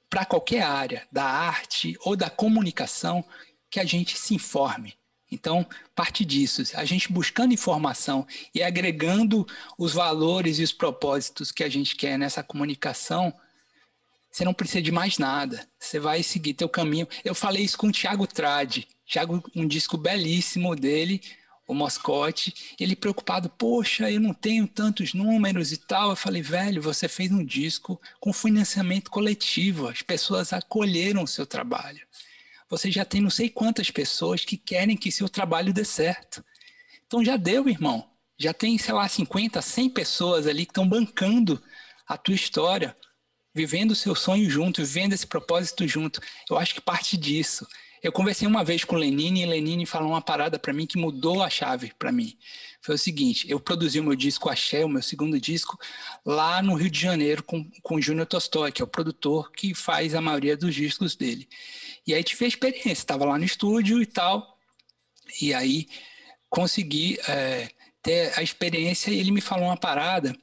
para 0.09 0.25
qualquer 0.25 0.61
área 0.61 1.07
da 1.11 1.25
arte 1.25 1.97
ou 2.01 2.15
da 2.15 2.29
comunicação 2.29 3.25
que 3.69 3.79
a 3.79 3.85
gente 3.85 4.17
se 4.17 4.35
informe. 4.35 4.93
Então, 5.31 5.67
parte 5.95 6.23
disso, 6.23 6.61
a 6.75 6.85
gente 6.85 7.11
buscando 7.11 7.53
informação 7.53 8.27
e 8.53 8.61
agregando 8.61 9.47
os 9.77 9.93
valores 9.93 10.59
e 10.59 10.63
os 10.63 10.71
propósitos 10.71 11.51
que 11.51 11.63
a 11.63 11.69
gente 11.69 11.95
quer 11.95 12.19
nessa 12.19 12.43
comunicação, 12.43 13.33
você 14.33 14.43
não 14.43 14.53
precisa 14.53 14.81
de 14.81 14.91
mais 14.91 15.17
nada. 15.17 15.65
Você 15.79 15.99
vai 15.99 16.23
seguir 16.23 16.55
teu 16.55 16.67
caminho. 16.67 17.07
Eu 17.23 17.35
falei 17.35 17.63
isso 17.63 17.77
com 17.77 17.87
o 17.87 17.91
Thiago 17.91 18.25
Trade. 18.25 18.87
Thiago, 19.05 19.43
um 19.55 19.67
disco 19.67 19.95
belíssimo 19.95 20.75
dele, 20.75 21.21
o 21.67 21.73
Moscote, 21.73 22.75
ele 22.79 22.95
preocupado, 22.95 23.49
poxa, 23.49 24.09
eu 24.09 24.19
não 24.19 24.33
tenho 24.33 24.67
tantos 24.67 25.13
números 25.13 25.71
e 25.71 25.77
tal. 25.77 26.09
Eu 26.09 26.15
falei, 26.15 26.41
velho, 26.41 26.81
você 26.81 27.07
fez 27.07 27.31
um 27.31 27.45
disco 27.45 28.01
com 28.19 28.33
financiamento 28.33 29.11
coletivo, 29.11 29.87
as 29.87 30.01
pessoas 30.01 30.51
acolheram 30.51 31.23
o 31.23 31.27
seu 31.27 31.45
trabalho 31.45 32.01
você 32.73 32.91
já 32.91 33.05
tem 33.05 33.21
não 33.21 33.29
sei 33.29 33.49
quantas 33.49 33.91
pessoas 33.91 34.43
que 34.43 34.57
querem 34.57 34.97
que 34.97 35.11
seu 35.11 35.29
trabalho 35.29 35.73
dê 35.73 35.85
certo. 35.85 36.43
Então 37.05 37.23
já 37.23 37.37
deu, 37.37 37.69
irmão. 37.69 38.09
Já 38.37 38.53
tem, 38.53 38.77
sei 38.77 38.93
lá, 38.93 39.07
50, 39.07 39.61
100 39.61 39.89
pessoas 39.91 40.47
ali 40.47 40.65
que 40.65 40.71
estão 40.71 40.87
bancando 40.87 41.61
a 42.07 42.17
tua 42.17 42.33
história, 42.33 42.95
vivendo 43.53 43.91
o 43.91 43.95
seu 43.95 44.15
sonho 44.15 44.49
junto, 44.49 44.83
vivendo 44.83 45.13
esse 45.13 45.27
propósito 45.27 45.87
junto. 45.87 46.21
Eu 46.49 46.57
acho 46.57 46.73
que 46.73 46.81
parte 46.81 47.15
disso. 47.15 47.67
Eu 48.01 48.11
conversei 48.11 48.45
uma 48.45 48.65
vez 48.65 48.83
com 48.83 48.97
o 48.97 48.99
Lenine 48.99 49.43
e 49.43 49.45
Lenine 49.45 49.85
falou 49.85 50.09
uma 50.09 50.21
parada 50.21 50.59
para 50.59 50.73
mim 50.73 50.85
que 50.85 50.97
mudou 50.97 51.41
a 51.41 51.49
chave 51.49 51.93
para 51.97 52.11
mim. 52.11 52.37
Foi 52.81 52.95
o 52.95 52.97
seguinte: 52.97 53.49
eu 53.49 53.61
produzi 53.61 53.97
o 53.97 54.03
meu 54.03 54.15
disco 54.15 54.49
Axé, 54.49 54.83
o 54.83 54.89
meu 54.89 55.01
segundo 55.01 55.39
disco, 55.39 55.79
lá 56.25 56.61
no 56.61 56.73
Rio 56.73 56.89
de 56.89 56.99
Janeiro 56.99 57.41
com, 57.41 57.63
com 57.81 57.95
o 57.95 58.01
Júnior 58.01 58.27
Tostoi, 58.27 58.73
que 58.73 58.81
é 58.81 58.85
o 58.85 58.87
produtor 58.87 59.49
que 59.53 59.73
faz 59.73 60.13
a 60.13 60.19
maioria 60.19 60.57
dos 60.57 60.75
discos 60.75 61.15
dele. 61.15 61.47
E 62.05 62.13
aí 62.13 62.21
tive 62.23 62.43
a 62.43 62.47
experiência, 62.49 62.91
estava 62.91 63.23
lá 63.23 63.37
no 63.37 63.45
estúdio 63.45 64.01
e 64.01 64.05
tal, 64.05 64.57
e 65.41 65.53
aí 65.53 65.87
consegui 66.49 67.17
é, 67.25 67.69
ter 68.01 68.37
a 68.37 68.43
experiência 68.43 69.11
e 69.11 69.19
ele 69.19 69.31
me 69.31 69.39
falou 69.39 69.67
uma 69.67 69.77
parada 69.77 70.35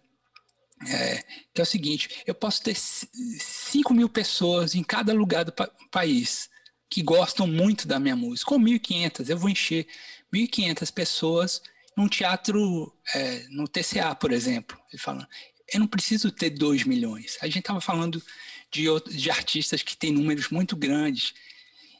é, 0.86 1.24
que 1.52 1.60
é 1.60 1.62
o 1.62 1.66
seguinte: 1.66 2.22
eu 2.26 2.34
posso 2.34 2.62
ter 2.62 2.74
5 2.74 3.92
mil 3.92 4.08
pessoas 4.08 4.74
em 4.74 4.82
cada 4.82 5.12
lugar 5.12 5.44
do 5.44 5.52
pa 5.52 5.70
país 5.90 6.48
que 6.88 7.02
gostam 7.02 7.46
muito 7.46 7.86
da 7.86 8.00
minha 8.00 8.16
música, 8.16 8.52
ou 8.52 8.60
1.500, 8.60 9.28
eu 9.28 9.38
vou 9.38 9.48
encher 9.48 9.86
1.500 10.32 10.92
pessoas 10.92 11.62
num 11.96 12.08
teatro, 12.08 12.92
é, 13.14 13.46
no 13.50 13.68
TCA, 13.68 14.14
por 14.14 14.32
exemplo. 14.32 14.76
Ele 14.92 15.00
falando, 15.00 15.26
eu 15.72 15.80
não 15.80 15.86
preciso 15.86 16.32
ter 16.32 16.50
2 16.50 16.84
milhões. 16.84 17.38
A 17.40 17.46
gente 17.46 17.60
estava 17.60 17.80
falando 17.80 18.22
de, 18.70 18.86
de 19.10 19.30
artistas 19.30 19.82
que 19.82 19.96
têm 19.96 20.12
números 20.12 20.48
muito 20.48 20.76
grandes. 20.76 21.34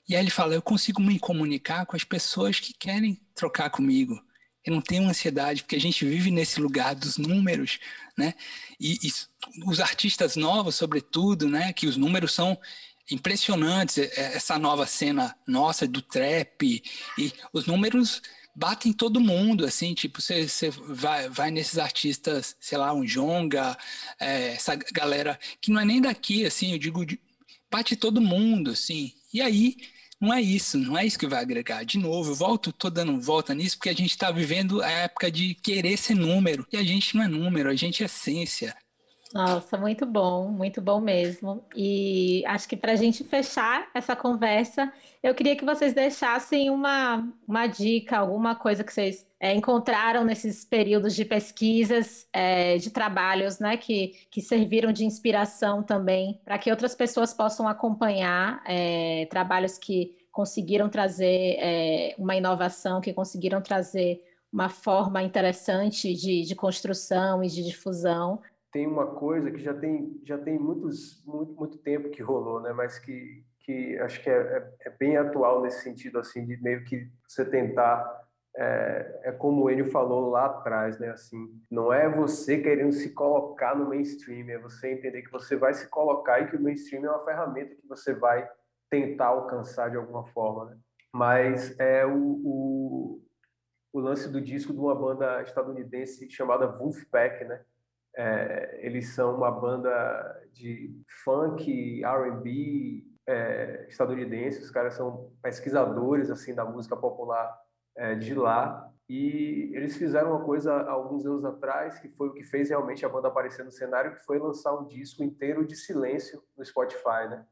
E 0.08 0.16
aí 0.16 0.22
ele 0.22 0.30
fala: 0.30 0.54
eu 0.54 0.62
consigo 0.62 1.00
me 1.00 1.18
comunicar 1.18 1.86
com 1.86 1.96
as 1.96 2.04
pessoas 2.04 2.58
que 2.58 2.72
querem 2.72 3.20
trocar 3.34 3.70
comigo. 3.70 4.20
Eu 4.64 4.74
não 4.74 4.80
tenho 4.80 5.08
ansiedade, 5.08 5.62
porque 5.62 5.76
a 5.76 5.80
gente 5.80 6.04
vive 6.04 6.30
nesse 6.30 6.60
lugar 6.60 6.94
dos 6.94 7.16
números, 7.16 7.78
né? 8.16 8.34
E, 8.78 8.98
e 9.02 9.12
os 9.66 9.80
artistas 9.80 10.36
novos, 10.36 10.74
sobretudo, 10.74 11.48
né? 11.48 11.72
Que 11.72 11.86
os 11.86 11.96
números 11.96 12.32
são 12.32 12.58
impressionantes. 13.10 13.98
É, 13.98 14.04
é, 14.16 14.36
essa 14.36 14.58
nova 14.58 14.86
cena 14.86 15.34
nossa 15.46 15.86
do 15.86 16.02
trap 16.02 16.82
e 17.18 17.32
os 17.52 17.66
números 17.66 18.22
batem 18.54 18.92
todo 18.92 19.20
mundo, 19.20 19.64
assim, 19.64 19.94
tipo, 19.94 20.20
você, 20.20 20.70
vai, 20.88 21.28
vai 21.28 21.50
nesses 21.50 21.78
artistas, 21.78 22.56
sei 22.60 22.76
lá, 22.76 22.92
um 22.92 23.04
Jonga, 23.04 23.76
é, 24.18 24.48
essa 24.48 24.74
galera 24.92 25.38
que 25.60 25.70
não 25.70 25.80
é 25.80 25.84
nem 25.84 26.00
daqui, 26.00 26.44
assim, 26.44 26.72
eu 26.72 26.78
digo, 26.78 27.06
bate 27.70 27.96
todo 27.96 28.20
mundo, 28.20 28.72
assim. 28.72 29.14
E 29.32 29.40
aí 29.40 29.76
não 30.20 30.34
é 30.34 30.40
isso, 30.42 30.78
não 30.78 30.98
é 30.98 31.06
isso 31.06 31.18
que 31.18 31.26
vai 31.26 31.40
agregar. 31.40 31.82
De 31.84 31.98
novo, 31.98 32.32
eu 32.32 32.34
volto, 32.34 32.72
tô 32.72 32.90
dando 32.90 33.18
volta 33.20 33.54
nisso, 33.54 33.78
porque 33.78 33.88
a 33.88 33.94
gente 33.94 34.10
está 34.10 34.30
vivendo 34.30 34.82
a 34.82 34.90
época 34.90 35.30
de 35.30 35.54
querer 35.54 35.96
ser 35.96 36.14
número. 36.14 36.66
E 36.70 36.76
a 36.76 36.82
gente 36.82 37.16
não 37.16 37.24
é 37.24 37.28
número, 37.28 37.70
a 37.70 37.74
gente 37.74 38.02
é 38.02 38.06
essência. 38.06 38.76
Nossa, 39.32 39.78
muito 39.78 40.04
bom, 40.04 40.48
muito 40.48 40.82
bom 40.82 41.00
mesmo. 41.00 41.64
E 41.76 42.44
acho 42.46 42.68
que 42.68 42.76
para 42.76 42.92
a 42.92 42.96
gente 42.96 43.22
fechar 43.22 43.88
essa 43.94 44.16
conversa, 44.16 44.92
eu 45.22 45.32
queria 45.36 45.54
que 45.54 45.64
vocês 45.64 45.94
deixassem 45.94 46.68
uma, 46.68 47.32
uma 47.46 47.68
dica, 47.68 48.18
alguma 48.18 48.56
coisa 48.56 48.82
que 48.82 48.92
vocês 48.92 49.24
é, 49.38 49.54
encontraram 49.54 50.24
nesses 50.24 50.64
períodos 50.64 51.14
de 51.14 51.24
pesquisas, 51.24 52.26
é, 52.32 52.76
de 52.78 52.90
trabalhos, 52.90 53.60
né, 53.60 53.76
que, 53.76 54.14
que 54.32 54.40
serviram 54.40 54.90
de 54.90 55.04
inspiração 55.04 55.80
também, 55.80 56.40
para 56.44 56.58
que 56.58 56.68
outras 56.68 56.96
pessoas 56.96 57.32
possam 57.32 57.68
acompanhar 57.68 58.60
é, 58.66 59.26
trabalhos 59.30 59.78
que 59.78 60.16
conseguiram 60.32 60.88
trazer 60.88 61.56
é, 61.60 62.14
uma 62.18 62.34
inovação, 62.34 63.00
que 63.00 63.12
conseguiram 63.12 63.62
trazer 63.62 64.24
uma 64.52 64.68
forma 64.68 65.22
interessante 65.22 66.12
de, 66.14 66.42
de 66.42 66.54
construção 66.56 67.44
e 67.44 67.46
de 67.46 67.62
difusão 67.62 68.40
tem 68.72 68.86
uma 68.86 69.06
coisa 69.06 69.50
que 69.50 69.58
já 69.58 69.74
tem 69.74 70.20
já 70.24 70.38
tem 70.38 70.58
muitos 70.58 71.24
muito, 71.26 71.54
muito 71.54 71.78
tempo 71.78 72.10
que 72.10 72.22
rolou, 72.22 72.60
né? 72.60 72.72
Mas 72.72 72.98
que 72.98 73.44
que 73.60 73.98
acho 73.98 74.22
que 74.22 74.30
é, 74.30 74.32
é, 74.32 74.88
é 74.88 74.90
bem 74.90 75.16
atual 75.16 75.62
nesse 75.62 75.82
sentido 75.82 76.18
assim 76.18 76.44
de 76.46 76.56
meio 76.62 76.84
que 76.84 77.10
você 77.28 77.44
tentar 77.44 78.20
é, 78.56 79.20
é, 79.24 79.32
como 79.32 79.70
ele 79.70 79.84
falou 79.90 80.30
lá 80.30 80.46
atrás, 80.46 80.98
né? 80.98 81.10
Assim, 81.10 81.48
não 81.70 81.92
é 81.92 82.08
você 82.08 82.58
querendo 82.58 82.92
se 82.92 83.10
colocar 83.10 83.76
no 83.76 83.88
mainstream, 83.88 84.48
é 84.50 84.58
você 84.58 84.92
entender 84.92 85.22
que 85.22 85.30
você 85.30 85.56
vai 85.56 85.72
se 85.72 85.88
colocar 85.88 86.40
e 86.40 86.48
que 86.48 86.56
o 86.56 86.62
mainstream 86.62 87.04
é 87.04 87.10
uma 87.10 87.24
ferramenta 87.24 87.74
que 87.74 87.86
você 87.86 88.12
vai 88.12 88.48
tentar 88.88 89.26
alcançar 89.26 89.90
de 89.90 89.96
alguma 89.96 90.26
forma, 90.28 90.66
né? 90.66 90.78
Mas 91.12 91.78
é 91.78 92.04
o, 92.04 92.16
o, 92.16 93.22
o 93.92 94.00
lance 94.00 94.28
do 94.28 94.40
disco 94.40 94.72
de 94.72 94.78
uma 94.78 94.94
banda 94.94 95.42
estadunidense 95.42 96.28
chamada 96.30 96.66
Wolfpack, 96.66 97.44
né? 97.44 97.64
É, 98.20 98.78
eles 98.82 99.14
são 99.14 99.34
uma 99.34 99.50
banda 99.50 100.46
de 100.52 100.94
funk, 101.24 102.04
R&B 102.04 103.02
é, 103.26 103.86
estadunidense. 103.88 104.60
Os 104.60 104.70
caras 104.70 104.92
são 104.92 105.32
pesquisadores 105.40 106.30
assim 106.30 106.54
da 106.54 106.62
música 106.62 106.94
popular 106.94 107.58
é, 107.96 108.14
de 108.14 108.34
lá. 108.34 108.92
E 109.08 109.72
eles 109.74 109.96
fizeram 109.96 110.32
uma 110.32 110.44
coisa 110.44 110.82
alguns 110.82 111.24
anos 111.24 111.46
atrás 111.46 111.98
que 111.98 112.10
foi 112.10 112.28
o 112.28 112.34
que 112.34 112.44
fez 112.44 112.68
realmente 112.68 113.06
a 113.06 113.08
banda 113.08 113.28
aparecer 113.28 113.64
no 113.64 113.72
cenário, 113.72 114.14
que 114.14 114.22
foi 114.22 114.38
lançar 114.38 114.74
um 114.74 114.86
disco 114.86 115.24
inteiro 115.24 115.66
de 115.66 115.74
silêncio 115.74 116.42
no 116.58 116.62
Spotify, 116.62 117.26
né? 117.26 117.46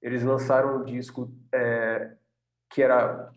Eles 0.00 0.22
lançaram 0.22 0.78
um 0.80 0.84
disco 0.84 1.30
é, 1.52 2.16
que 2.70 2.82
era, 2.82 3.30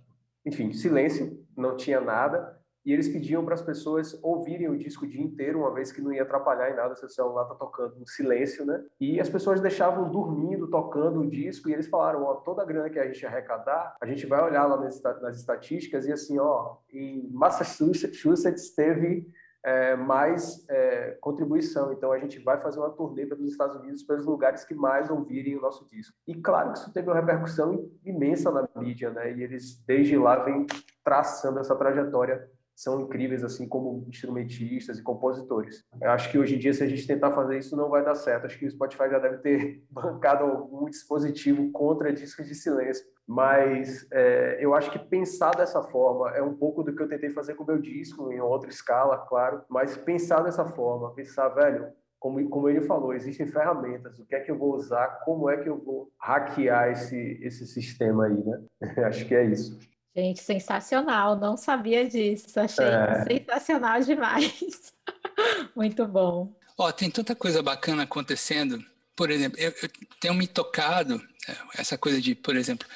enfim, 0.45 0.71
silêncio, 0.71 1.45
não 1.57 1.75
tinha 1.75 1.99
nada 1.99 2.57
e 2.89 2.91
eles 2.91 3.07
pediam 3.07 3.45
para 3.45 3.53
as 3.53 3.61
pessoas 3.61 4.19
ouvirem 4.23 4.67
o 4.67 4.75
disco 4.75 5.05
o 5.05 5.07
dia 5.07 5.21
inteiro, 5.21 5.59
uma 5.59 5.71
vez 5.71 5.91
que 5.91 6.01
não 6.01 6.11
ia 6.11 6.23
atrapalhar 6.23 6.71
em 6.71 6.75
nada 6.75 6.95
se 6.95 7.05
o 7.05 7.09
celular 7.09 7.45
tá 7.45 7.53
tocando 7.53 7.99
no 7.99 8.07
silêncio, 8.07 8.65
né? 8.65 8.83
E 8.99 9.19
as 9.19 9.29
pessoas 9.29 9.61
deixavam 9.61 10.09
dormindo, 10.09 10.67
tocando 10.71 11.19
o 11.19 11.29
disco, 11.29 11.69
e 11.69 11.73
eles 11.73 11.87
falaram, 11.87 12.23
ó, 12.23 12.33
toda 12.37 12.63
a 12.63 12.65
grana 12.65 12.89
que 12.89 12.97
a 12.97 13.05
gente 13.05 13.23
arrecadar, 13.23 13.95
a 14.01 14.07
gente 14.07 14.25
vai 14.25 14.43
olhar 14.43 14.65
lá 14.65 14.75
nas, 14.75 14.99
nas 15.21 15.37
estatísticas 15.37 16.07
e 16.07 16.11
assim, 16.11 16.39
ó, 16.39 16.77
em 16.91 17.29
Massachusetts 17.31 18.71
teve 18.71 19.31
é, 19.63 19.95
mais 19.95 20.65
é, 20.67 21.15
contribuição. 21.21 21.93
Então 21.93 22.11
a 22.11 22.17
gente 22.17 22.39
vai 22.39 22.57
fazer 22.57 22.79
uma 22.79 22.89
turnê 22.89 23.23
pelos 23.27 23.51
Estados 23.51 23.75
Unidos, 23.75 24.01
pelos 24.01 24.25
lugares 24.25 24.63
que 24.63 24.73
mais 24.73 25.11
ouvirem 25.11 25.55
o 25.55 25.61
nosso 25.61 25.87
disco. 25.87 26.17
E 26.27 26.33
claro 26.33 26.71
que 26.71 26.79
isso 26.79 26.91
teve 26.91 27.07
uma 27.07 27.15
repercussão 27.15 27.87
imensa 28.03 28.49
na 28.49 28.67
mídia, 28.75 29.11
né? 29.11 29.31
E 29.31 29.43
eles 29.43 29.79
desde 29.85 30.17
lá 30.17 30.43
vêm 30.43 30.65
traçando 31.03 31.59
essa 31.59 31.75
trajetória 31.75 32.49
são 32.79 33.01
incríveis 33.01 33.43
assim 33.43 33.67
como 33.67 34.05
instrumentistas 34.07 34.97
e 34.97 35.03
compositores. 35.03 35.83
Eu 36.01 36.11
acho 36.11 36.31
que 36.31 36.39
hoje 36.39 36.55
em 36.55 36.59
dia 36.59 36.73
se 36.73 36.81
a 36.81 36.87
gente 36.87 37.05
tentar 37.05 37.33
fazer 37.33 37.57
isso 37.57 37.75
não 37.75 37.89
vai 37.89 38.05
dar 38.05 38.15
certo. 38.15 38.45
Acho 38.45 38.57
que 38.57 38.65
o 38.65 38.71
Spotify 38.71 39.09
já 39.09 39.19
deve 39.19 39.39
ter 39.39 39.83
bancado 39.91 40.45
algum 40.45 40.85
dispositivo 40.85 41.69
contra 41.73 42.13
discos 42.13 42.47
de 42.47 42.55
silêncio. 42.55 43.05
Mas 43.27 44.07
é, 44.13 44.63
eu 44.63 44.73
acho 44.73 44.89
que 44.91 44.97
pensar 44.97 45.51
dessa 45.51 45.83
forma 45.83 46.31
é 46.31 46.41
um 46.41 46.55
pouco 46.55 46.81
do 46.81 46.95
que 46.95 47.03
eu 47.03 47.09
tentei 47.09 47.29
fazer 47.29 47.53
com 47.55 47.65
o 47.65 47.67
meu 47.67 47.79
disco, 47.79 48.31
em 48.31 48.39
outra 48.39 48.69
escala, 48.69 49.17
claro. 49.27 49.61
Mas 49.69 49.97
pensar 49.97 50.41
dessa 50.41 50.63
forma, 50.63 51.13
pensar, 51.13 51.49
velho, 51.49 51.89
como, 52.17 52.47
como 52.49 52.69
ele 52.69 52.79
falou, 52.79 53.13
existem 53.13 53.45
ferramentas. 53.45 54.17
O 54.19 54.25
que 54.25 54.35
é 54.35 54.39
que 54.39 54.49
eu 54.49 54.57
vou 54.57 54.73
usar? 54.73 55.19
Como 55.25 55.49
é 55.49 55.57
que 55.57 55.67
eu 55.67 55.77
vou 55.77 56.09
hackear 56.17 56.91
esse, 56.91 57.39
esse 57.41 57.67
sistema 57.67 58.25
aí, 58.25 58.41
né? 58.41 58.61
acho 59.05 59.27
que 59.27 59.35
é 59.35 59.43
isso. 59.43 59.77
Gente, 60.15 60.41
sensacional, 60.41 61.35
não 61.35 61.55
sabia 61.55 62.07
disso, 62.07 62.59
achei 62.59 62.85
é. 62.85 63.25
sensacional 63.25 64.01
demais. 64.01 64.93
Muito 65.75 66.05
bom. 66.07 66.53
Ó, 66.77 66.91
tem 66.91 67.09
tanta 67.11 67.35
coisa 67.35 67.61
bacana 67.61 68.03
acontecendo. 68.03 68.83
Por 69.15 69.29
exemplo, 69.29 69.59
eu, 69.59 69.73
eu 69.83 69.89
tenho 70.19 70.33
me 70.33 70.47
tocado, 70.47 71.21
é, 71.47 71.81
essa 71.81 71.97
coisa 71.97 72.21
de, 72.21 72.33
por 72.33 72.55
exemplo, 72.55 72.87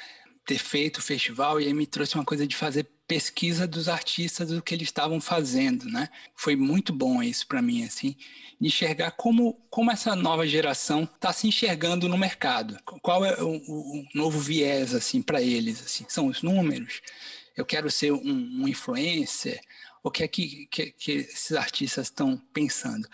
ter 0.44 0.58
feito 0.58 0.98
o 0.98 1.02
festival 1.02 1.60
e 1.60 1.66
aí 1.66 1.74
me 1.74 1.86
trouxe 1.86 2.14
uma 2.14 2.24
coisa 2.24 2.46
de 2.46 2.54
fazer 2.54 2.86
pesquisa 3.06 3.66
dos 3.66 3.88
artistas 3.88 4.48
do 4.48 4.62
que 4.62 4.74
eles 4.74 4.88
estavam 4.88 5.20
fazendo, 5.20 5.84
né? 5.86 6.08
Foi 6.34 6.56
muito 6.56 6.92
bom 6.92 7.22
isso 7.22 7.46
para 7.46 7.60
mim, 7.60 7.84
assim, 7.84 8.16
de 8.60 8.68
enxergar 8.68 9.10
como, 9.12 9.54
como 9.70 9.90
essa 9.90 10.16
nova 10.16 10.46
geração 10.46 11.04
está 11.04 11.32
se 11.32 11.46
enxergando 11.46 12.08
no 12.08 12.16
mercado. 12.16 12.78
Qual 13.02 13.24
é 13.24 13.42
o, 13.42 13.56
o 13.56 14.04
novo 14.14 14.38
viés, 14.38 14.94
assim, 14.94 15.20
para 15.20 15.42
eles, 15.42 15.82
assim? 15.82 16.06
São 16.08 16.28
os 16.28 16.42
números? 16.42 17.02
Eu 17.56 17.64
quero 17.64 17.90
ser 17.90 18.12
um, 18.12 18.62
um 18.62 18.68
influencer? 18.68 19.60
O 20.02 20.10
que 20.10 20.22
é 20.22 20.28
que, 20.28 20.66
que, 20.66 20.90
que 20.92 21.12
esses 21.12 21.52
artistas 21.52 22.06
estão 22.06 22.36
pensando? 22.52 23.08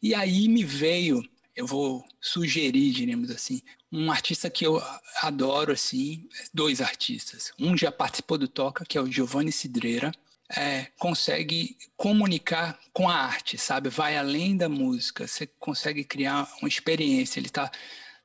E 0.00 0.14
aí 0.14 0.48
me 0.48 0.64
veio 0.64 1.22
eu 1.54 1.66
vou 1.66 2.04
sugerir, 2.20 2.92
diríamos 2.92 3.30
assim, 3.30 3.60
um 3.92 4.10
artista 4.10 4.48
que 4.48 4.64
eu 4.64 4.82
adoro, 5.20 5.72
assim, 5.72 6.26
dois 6.52 6.80
artistas. 6.80 7.52
Um 7.58 7.76
já 7.76 7.92
participou 7.92 8.38
do 8.38 8.48
Toca, 8.48 8.86
que 8.86 8.96
é 8.96 9.00
o 9.00 9.10
Giovanni 9.10 9.52
Cidreira, 9.52 10.10
é, 10.56 10.86
consegue 10.98 11.76
comunicar 11.96 12.78
com 12.92 13.08
a 13.08 13.14
arte, 13.14 13.58
sabe? 13.58 13.90
Vai 13.90 14.16
além 14.16 14.56
da 14.56 14.68
música, 14.68 15.26
você 15.26 15.46
consegue 15.58 16.04
criar 16.04 16.48
uma 16.60 16.68
experiência. 16.68 17.38
Ele 17.38 17.48
está 17.48 17.70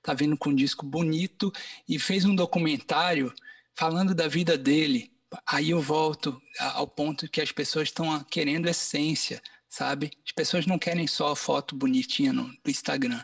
tá 0.01 0.13
vindo 0.13 0.37
com 0.37 0.49
um 0.49 0.55
disco 0.55 0.85
bonito 0.85 1.51
e 1.87 1.99
fez 1.99 2.23
um 2.23 2.35
documentário 2.35 3.33
falando 3.75 4.15
da 4.15 4.27
vida 4.27 4.57
dele. 4.57 5.11
Aí 5.45 5.71
eu 5.71 5.81
volto 5.81 6.41
ao 6.59 6.87
ponto 6.87 7.29
que 7.29 7.41
as 7.41 7.51
pessoas 7.51 7.89
estão 7.89 8.23
querendo 8.23 8.69
essência, 8.69 9.41
sabe? 9.67 10.11
As 10.25 10.31
pessoas 10.31 10.65
não 10.65 10.79
querem 10.79 11.07
só 11.07 11.35
foto 11.35 11.75
bonitinha 11.75 12.31
no, 12.31 12.43
no 12.43 12.57
Instagram. 12.67 13.21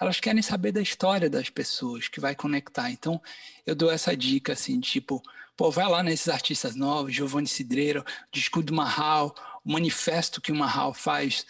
Elas 0.00 0.20
querem 0.20 0.42
saber 0.42 0.72
da 0.72 0.82
história 0.82 1.30
das 1.30 1.48
pessoas 1.48 2.08
que 2.08 2.20
vai 2.20 2.34
conectar. 2.34 2.90
Então, 2.90 3.20
eu 3.64 3.74
dou 3.74 3.90
essa 3.90 4.16
dica 4.16 4.52
assim, 4.52 4.78
tipo, 4.80 5.22
pô, 5.56 5.70
vai 5.70 5.88
lá 5.88 6.02
nesses 6.02 6.28
artistas 6.28 6.74
novos, 6.74 7.14
Giovanni 7.14 7.46
Cidreira, 7.46 8.00
o 8.00 8.04
disco 8.30 8.62
do 8.62 8.74
Marral, 8.74 9.34
o 9.64 9.72
manifesto 9.72 10.40
que 10.40 10.52
o 10.52 10.56
Marral 10.56 10.92
faz, 10.92 11.46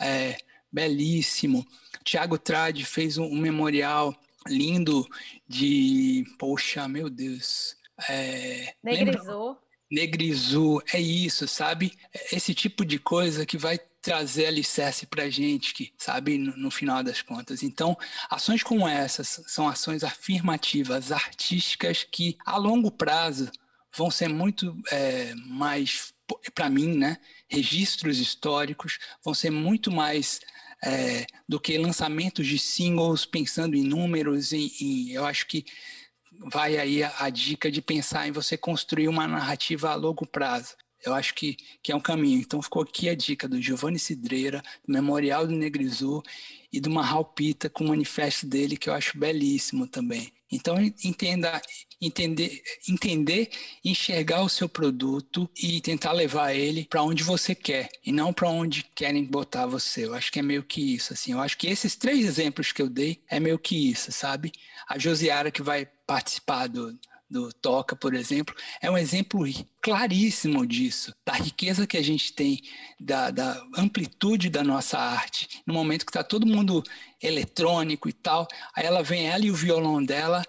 é 0.00 0.38
belíssimo. 0.72 1.66
Tiago 2.04 2.38
Trade 2.38 2.84
fez 2.84 3.18
um, 3.18 3.24
um, 3.24 3.38
memorial 3.38 4.14
lindo 4.46 5.06
de, 5.46 6.24
poxa, 6.38 6.86
meu 6.88 7.10
Deus. 7.10 7.76
É, 8.08 8.74
Negrizou. 8.82 9.48
Lembra? 9.48 9.68
Negrizu, 9.90 10.82
é 10.92 11.00
isso, 11.00 11.48
sabe? 11.48 11.94
Esse 12.30 12.54
tipo 12.54 12.84
de 12.84 12.98
coisa 12.98 13.46
que 13.46 13.56
vai 13.56 13.78
trazer 14.00 14.46
alicerce 14.46 15.06
para 15.06 15.28
gente, 15.28 15.74
que, 15.74 15.92
sabe, 15.98 16.38
no, 16.38 16.56
no, 16.56 16.70
final 16.70 17.02
das 17.02 17.20
contas. 17.20 17.62
Então, 17.62 17.96
ações 18.30 18.62
como 18.62 18.86
essas 18.88 19.42
são 19.46 19.68
ações 19.68 20.04
afirmativas, 20.04 21.10
artísticas, 21.10 22.04
que 22.04 22.36
a 22.44 22.56
longo 22.56 22.90
prazo 22.90 23.50
vão 23.96 24.10
ser 24.10 24.28
muito 24.28 24.76
é, 24.90 25.34
mais, 25.34 26.12
para 26.54 26.70
mim, 26.70 26.96
né? 26.96 27.18
Registros 27.48 28.18
históricos 28.18 28.98
vão 29.24 29.34
ser 29.34 29.50
muito 29.50 29.90
mais 29.90 30.40
é, 30.84 31.26
do 31.48 31.58
que 31.58 31.76
lançamentos 31.76 32.46
de 32.46 32.58
singles 32.58 33.26
pensando 33.26 33.74
em 33.74 33.82
números. 33.82 34.50
Eu 35.10 35.24
acho 35.24 35.46
que 35.46 35.64
vai 36.52 36.78
aí 36.78 37.02
a, 37.02 37.12
a, 37.18 37.30
dica 37.30 37.70
de 37.70 37.82
pensar 37.82 38.28
em 38.28 38.32
você 38.32 38.56
construir 38.56 39.08
uma 39.08 39.26
narrativa 39.26 39.90
a 39.90 39.94
longo 39.94 40.26
prazo. 40.26 40.76
Eu 41.04 41.14
acho 41.14 41.34
que, 41.34 41.56
que 41.82 41.92
é 41.92 41.96
um 41.96 42.00
caminho. 42.00 42.40
Então 42.40 42.62
ficou 42.62 42.82
aqui 42.82 43.08
a 43.08 43.14
dica 43.14 43.48
do 43.48 43.60
Giovanni 43.60 43.98
Cidreira, 43.98 44.62
do 44.86 44.92
Memorial 44.92 45.46
do 45.46 45.54
Negrizu 45.54 46.22
e 46.72 46.80
do 46.80 46.90
Marral 46.90 47.24
Pita 47.24 47.70
com 47.70 47.84
o 47.84 47.88
manifesto 47.88 48.46
dele, 48.46 48.76
que 48.76 48.88
eu 48.88 48.94
acho 48.94 49.18
belíssimo 49.18 49.86
também. 49.86 50.32
Então 50.50 50.80
entenda, 50.80 51.60
entender, 52.00 52.62
entender, 52.88 53.50
enxergar 53.84 54.42
o 54.42 54.48
seu 54.48 54.68
produto 54.68 55.48
e 55.54 55.80
tentar 55.80 56.12
levar 56.12 56.54
ele 56.54 56.86
para 56.86 57.02
onde 57.02 57.22
você 57.22 57.54
quer 57.54 57.90
e 58.04 58.10
não 58.10 58.32
para 58.32 58.48
onde 58.48 58.82
querem 58.94 59.24
botar 59.24 59.66
você. 59.66 60.06
Eu 60.06 60.14
acho 60.14 60.32
que 60.32 60.38
é 60.38 60.42
meio 60.42 60.62
que 60.62 60.94
isso, 60.94 61.12
assim. 61.12 61.32
Eu 61.32 61.40
acho 61.40 61.58
que 61.58 61.66
esses 61.66 61.96
três 61.96 62.24
exemplos 62.24 62.72
que 62.72 62.80
eu 62.80 62.88
dei 62.88 63.22
é 63.28 63.38
meio 63.38 63.58
que 63.58 63.90
isso, 63.90 64.10
sabe? 64.10 64.52
A 64.88 64.98
Josiara 64.98 65.50
que 65.50 65.62
vai 65.62 65.86
participar 66.06 66.66
do, 66.66 66.98
do 67.30 67.52
Toca, 67.52 67.94
por 67.94 68.14
exemplo, 68.14 68.54
é 68.80 68.90
um 68.90 68.96
exemplo 68.96 69.44
claríssimo 69.82 70.66
disso, 70.66 71.12
da 71.26 71.34
riqueza 71.34 71.86
que 71.86 71.96
a 71.96 72.02
gente 72.02 72.32
tem, 72.32 72.60
da, 72.98 73.30
da 73.30 73.62
amplitude 73.76 74.48
da 74.48 74.64
nossa 74.64 74.98
arte. 74.98 75.62
No 75.66 75.74
momento 75.74 76.06
que 76.06 76.10
está 76.10 76.24
todo 76.24 76.46
mundo 76.46 76.82
eletrônico 77.22 78.08
e 78.08 78.12
tal, 78.12 78.46
aí 78.74 78.86
ela 78.86 79.02
vem, 79.02 79.26
ela 79.26 79.44
e 79.44 79.50
o 79.50 79.54
violão 79.54 80.02
dela, 80.02 80.42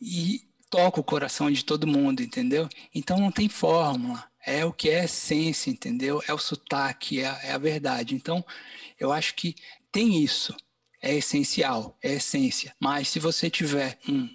e 0.00 0.42
toca 0.70 1.00
o 1.00 1.04
coração 1.04 1.50
de 1.50 1.64
todo 1.64 1.86
mundo, 1.86 2.22
entendeu? 2.22 2.68
Então 2.94 3.18
não 3.18 3.30
tem 3.30 3.48
fórmula, 3.48 4.24
é 4.44 4.64
o 4.64 4.72
que 4.72 4.88
é 4.90 5.04
essência, 5.04 5.70
entendeu? 5.70 6.22
É 6.28 6.34
o 6.34 6.38
sotaque, 6.38 7.20
é 7.20 7.40
é 7.44 7.52
a 7.52 7.58
verdade. 7.58 8.14
Então 8.14 8.44
eu 8.98 9.12
acho 9.12 9.34
que 9.34 9.54
tem 9.90 10.22
isso, 10.22 10.54
é 11.02 11.14
essencial, 11.14 11.96
é 12.02 12.14
essência. 12.14 12.74
Mas 12.80 13.08
se 13.08 13.18
você 13.18 13.48
tiver 13.48 13.98
um, 14.08 14.28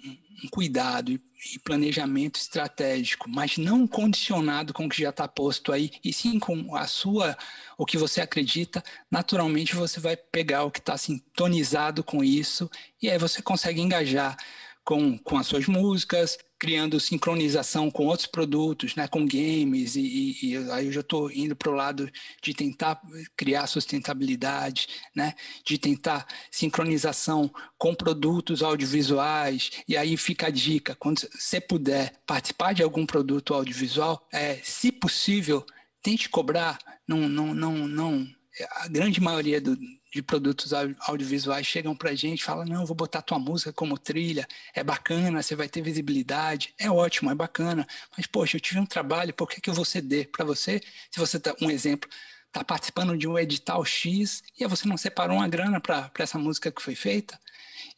um 0.44 0.48
cuidado 0.50 1.12
e, 1.12 1.20
e, 1.54 1.58
planejamento 1.58 2.36
estratégico, 2.36 3.28
mas 3.28 3.58
não 3.58 3.86
condicionado 3.86 4.72
com 4.72 4.86
o 4.86 4.88
que 4.88 5.02
já 5.02 5.10
está 5.10 5.26
posto 5.26 5.72
aí, 5.72 5.90
e 6.04 6.12
sim 6.12 6.38
com 6.38 6.76
a 6.76 6.86
sua, 6.86 7.36
o 7.76 7.84
que 7.84 7.98
você 7.98 8.20
acredita, 8.20 8.82
naturalmente 9.10 9.74
você 9.74 9.98
vai 9.98 10.16
pegar 10.16 10.64
o 10.64 10.70
que 10.70 10.78
está 10.78 10.96
sintonizado 10.96 12.04
com 12.04 12.22
isso, 12.22 12.70
e 13.00 13.10
aí 13.10 13.18
você 13.18 13.42
consegue 13.42 13.80
engajar 13.80 14.36
com, 14.84 15.16
com 15.18 15.38
as 15.38 15.46
suas 15.46 15.66
músicas, 15.66 16.38
criando 16.58 17.00
sincronização 17.00 17.90
com 17.90 18.06
outros 18.06 18.28
produtos, 18.28 18.94
né, 18.94 19.08
com 19.08 19.26
games, 19.26 19.96
e, 19.96 20.00
e, 20.00 20.52
e 20.52 20.56
aí 20.70 20.86
eu 20.86 20.92
já 20.92 21.00
estou 21.00 21.30
indo 21.30 21.56
para 21.56 21.70
o 21.70 21.74
lado 21.74 22.08
de 22.40 22.54
tentar 22.54 23.00
criar 23.36 23.66
sustentabilidade, 23.66 24.86
né, 25.14 25.34
de 25.64 25.76
tentar 25.76 26.26
sincronização 26.52 27.50
com 27.76 27.94
produtos 27.94 28.62
audiovisuais, 28.62 29.72
e 29.88 29.96
aí 29.96 30.16
fica 30.16 30.46
a 30.46 30.50
dica, 30.50 30.94
quando 30.94 31.20
você 31.32 31.60
puder 31.60 32.20
participar 32.24 32.72
de 32.72 32.82
algum 32.82 33.04
produto 33.04 33.54
audiovisual, 33.54 34.24
é, 34.32 34.60
se 34.62 34.92
possível, 34.92 35.66
tente 36.00 36.28
cobrar, 36.28 36.78
não, 37.08 37.28
não, 37.28 37.52
não, 37.52 37.88
não, 37.88 38.28
a 38.70 38.88
grande 38.88 39.20
maioria 39.20 39.60
do, 39.60 39.76
de 40.12 40.22
produtos 40.22 40.72
audiovisuais 40.72 41.66
chegam 41.66 41.94
para 41.94 42.10
a 42.10 42.14
gente 42.14 42.40
e 42.40 42.44
falam: 42.44 42.64
não, 42.64 42.84
vou 42.84 42.94
botar 42.94 43.22
tua 43.22 43.38
música 43.38 43.72
como 43.72 43.98
trilha, 43.98 44.46
é 44.74 44.84
bacana, 44.84 45.42
você 45.42 45.56
vai 45.56 45.68
ter 45.68 45.80
visibilidade, 45.80 46.74
é 46.78 46.90
ótimo, 46.90 47.30
é 47.30 47.34
bacana, 47.34 47.86
mas 48.16 48.26
poxa, 48.26 48.56
eu 48.56 48.60
tive 48.60 48.80
um 48.80 48.86
trabalho, 48.86 49.32
por 49.32 49.48
que, 49.48 49.60
que 49.60 49.70
eu 49.70 49.74
vou 49.74 49.84
ceder 49.84 50.30
para 50.30 50.44
você? 50.44 50.80
Se 51.10 51.18
você 51.18 51.40
tá, 51.40 51.54
um 51.62 51.70
exemplo, 51.70 52.08
está 52.46 52.62
participando 52.62 53.16
de 53.16 53.26
um 53.26 53.38
edital 53.38 53.82
X 53.84 54.42
e 54.58 54.66
você 54.66 54.86
não 54.86 54.98
separou 54.98 55.38
uma 55.38 55.48
grana 55.48 55.80
para 55.80 56.10
essa 56.18 56.38
música 56.38 56.70
que 56.70 56.82
foi 56.82 56.94
feita? 56.94 57.40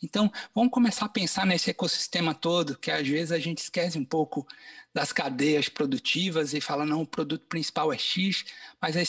Então, 0.03 0.31
vamos 0.55 0.71
começar 0.71 1.07
a 1.07 1.09
pensar 1.09 1.47
nesse 1.47 1.71
ecossistema 1.71 2.35
todo, 2.35 2.79
que 2.79 2.91
às 2.91 3.07
vezes 3.07 3.33
a 3.33 3.39
gente 3.39 3.59
esquece 3.59 3.99
um 3.99 4.05
pouco 4.05 4.47
das 4.93 5.13
cadeias 5.13 5.69
produtivas 5.69 6.55
e 6.55 6.61
fala, 6.61 6.87
não, 6.87 7.03
o 7.03 7.07
produto 7.07 7.47
principal 7.47 7.93
é 7.93 7.99
X, 7.99 8.45
mas 8.81 8.97
aí 8.97 9.05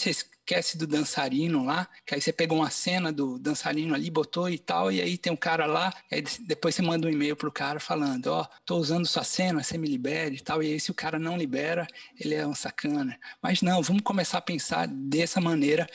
esquece 0.46 0.78
do 0.78 0.86
dançarino 0.86 1.66
lá, 1.66 1.88
que 2.06 2.14
aí 2.14 2.22
você 2.22 2.32
pegou 2.32 2.60
uma 2.60 2.70
cena 2.70 3.12
do 3.12 3.40
dançarino 3.40 3.96
ali, 3.96 4.12
botou 4.12 4.48
e 4.48 4.60
tal, 4.60 4.92
e 4.92 5.02
aí 5.02 5.18
tem 5.18 5.34
um 5.34 5.36
cara 5.36 5.66
lá, 5.66 5.92
aí 6.12 6.24
depois 6.42 6.76
você 6.76 6.84
manda 6.84 7.08
um 7.08 7.10
e-mail 7.10 7.36
pro 7.36 7.52
cara 7.52 7.80
falando, 7.80 8.28
ó, 8.28 8.44
oh, 8.44 8.62
tô 8.64 8.78
usando 8.78 9.08
sua 9.08 9.24
cena, 9.24 9.64
você 9.64 9.76
me 9.76 9.88
libere 9.88 10.36
e 10.36 10.40
tal, 10.40 10.62
e 10.62 10.68
aí 10.68 10.80
se 10.80 10.92
o 10.92 10.94
cara 10.94 11.18
não 11.18 11.36
libera, 11.36 11.88
ele 12.20 12.36
é 12.36 12.46
um 12.46 12.54
sacana. 12.54 13.20
Mas 13.42 13.64
não, 13.64 13.82
vamos 13.82 14.04
começar 14.04 14.38
a 14.38 14.42
pensar 14.42 14.88
dessa 14.88 15.42
maneira 15.42 15.90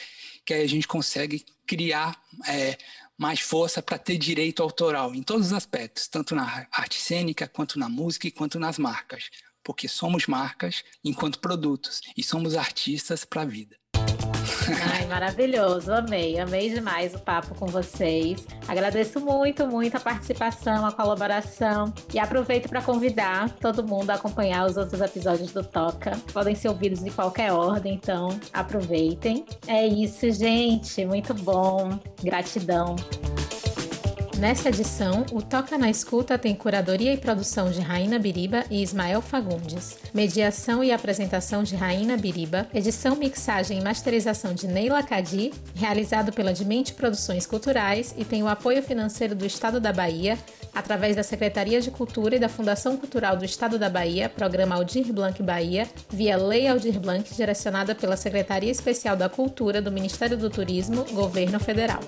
que 0.45 0.53
aí 0.53 0.63
a 0.63 0.69
gente 0.69 0.89
consegue 0.89 1.45
criar 1.65 2.21
é, 2.49 2.77
mais 3.17 3.39
força 3.39 3.81
para 3.81 3.99
ter 3.99 4.19
direito 4.19 4.63
autoral 4.65 5.15
em 5.15 5.23
todos 5.23 5.47
os 5.47 5.53
aspectos, 5.53 6.09
tanto 6.09 6.35
na 6.35 6.67
arte 6.73 7.01
cênica, 7.01 7.47
quanto 7.47 7.79
na 7.79 7.89
música 7.89 8.27
e 8.27 8.33
quanto 8.33 8.59
nas 8.59 8.79
marcas 8.79 9.31
porque 9.63 9.87
somos 9.87 10.27
marcas 10.27 10.83
enquanto 11.05 11.39
produtos 11.39 12.01
e 12.17 12.25
somos 12.25 12.57
artistas 12.57 13.27
para 13.27 13.43
a 13.43 13.45
vida. 13.45 13.80
Ai, 14.93 15.07
maravilhoso, 15.07 15.93
amei, 15.93 16.39
amei 16.39 16.71
demais 16.71 17.15
o 17.15 17.19
papo 17.19 17.55
com 17.55 17.67
vocês. 17.67 18.45
Agradeço 18.69 19.21
muito, 19.21 19.67
muito 19.67 19.97
a 19.97 20.01
participação, 20.01 20.87
a 20.87 20.93
colaboração 20.93 21.93
e 22.13 22.19
aproveito 22.19 22.69
para 22.69 22.83
convidar 22.83 23.51
todo 23.61 23.87
mundo 23.87 24.11
a 24.11 24.15
acompanhar 24.15 24.67
os 24.67 24.77
outros 24.77 25.01
episódios 25.01 25.53
do 25.53 25.65
Toca. 25.65 26.13
Podem 26.33 26.55
ser 26.55 26.69
ouvidos 26.69 27.03
de 27.03 27.11
qualquer 27.11 27.53
ordem, 27.53 27.95
então 27.95 28.29
aproveitem. 28.53 29.45
É 29.67 29.87
isso, 29.87 30.31
gente, 30.31 31.05
muito 31.05 31.35
bom. 31.35 31.99
Gratidão. 32.23 32.97
Nessa 34.41 34.71
edição, 34.71 35.27
o 35.33 35.43
Toca 35.43 35.77
na 35.77 35.91
Escuta 35.91 36.39
tem 36.39 36.55
curadoria 36.55 37.13
e 37.13 37.19
produção 37.19 37.71
de 37.71 37.79
Raina 37.79 38.19
Biriba 38.19 38.65
e 38.71 38.83
Ismael 38.83 39.21
Fagundes, 39.21 39.99
mediação 40.15 40.83
e 40.83 40.91
apresentação 40.91 41.63
de 41.63 41.77
Raina 41.77 42.17
Biriba, 42.17 42.67
edição, 42.73 43.15
mixagem 43.17 43.79
e 43.79 43.85
masterização 43.85 44.55
de 44.55 44.67
Neila 44.67 45.03
Cadi, 45.03 45.53
realizado 45.75 46.33
pela 46.33 46.55
Dimente 46.55 46.95
Produções 46.95 47.45
Culturais 47.45 48.15
e 48.17 48.25
tem 48.25 48.43
o 48.43 48.49
apoio 48.49 48.83
financeiro 48.83 49.35
do 49.35 49.45
Estado 49.45 49.79
da 49.79 49.93
Bahia, 49.93 50.39
através 50.75 51.17
da 51.17 51.23
Secretaria 51.23 51.79
de 51.83 51.91
Cultura 51.91 52.37
e 52.37 52.41
da 52.41 52.49
Fundação 52.49 52.97
Cultural 52.97 53.37
do 53.37 53.45
Estado 53.45 53.79
da 53.79 53.91
Bahia, 53.91 54.31
Programa 54.31 54.77
Aldir 54.77 55.13
Blanc 55.13 55.43
Bahia, 55.43 55.87
via 56.09 56.39
Lei 56.39 56.67
Aldir 56.67 56.99
Blanc, 56.99 57.35
direcionada 57.35 57.95
pela 57.95 58.17
Secretaria 58.17 58.71
Especial 58.71 59.19
da 59.19 59.29
Cultura 59.29 59.83
do 59.83 59.93
Ministério 59.93 60.39
do 60.39 60.49
Turismo, 60.49 61.05
Governo 61.13 61.61
Federal. 61.61 62.01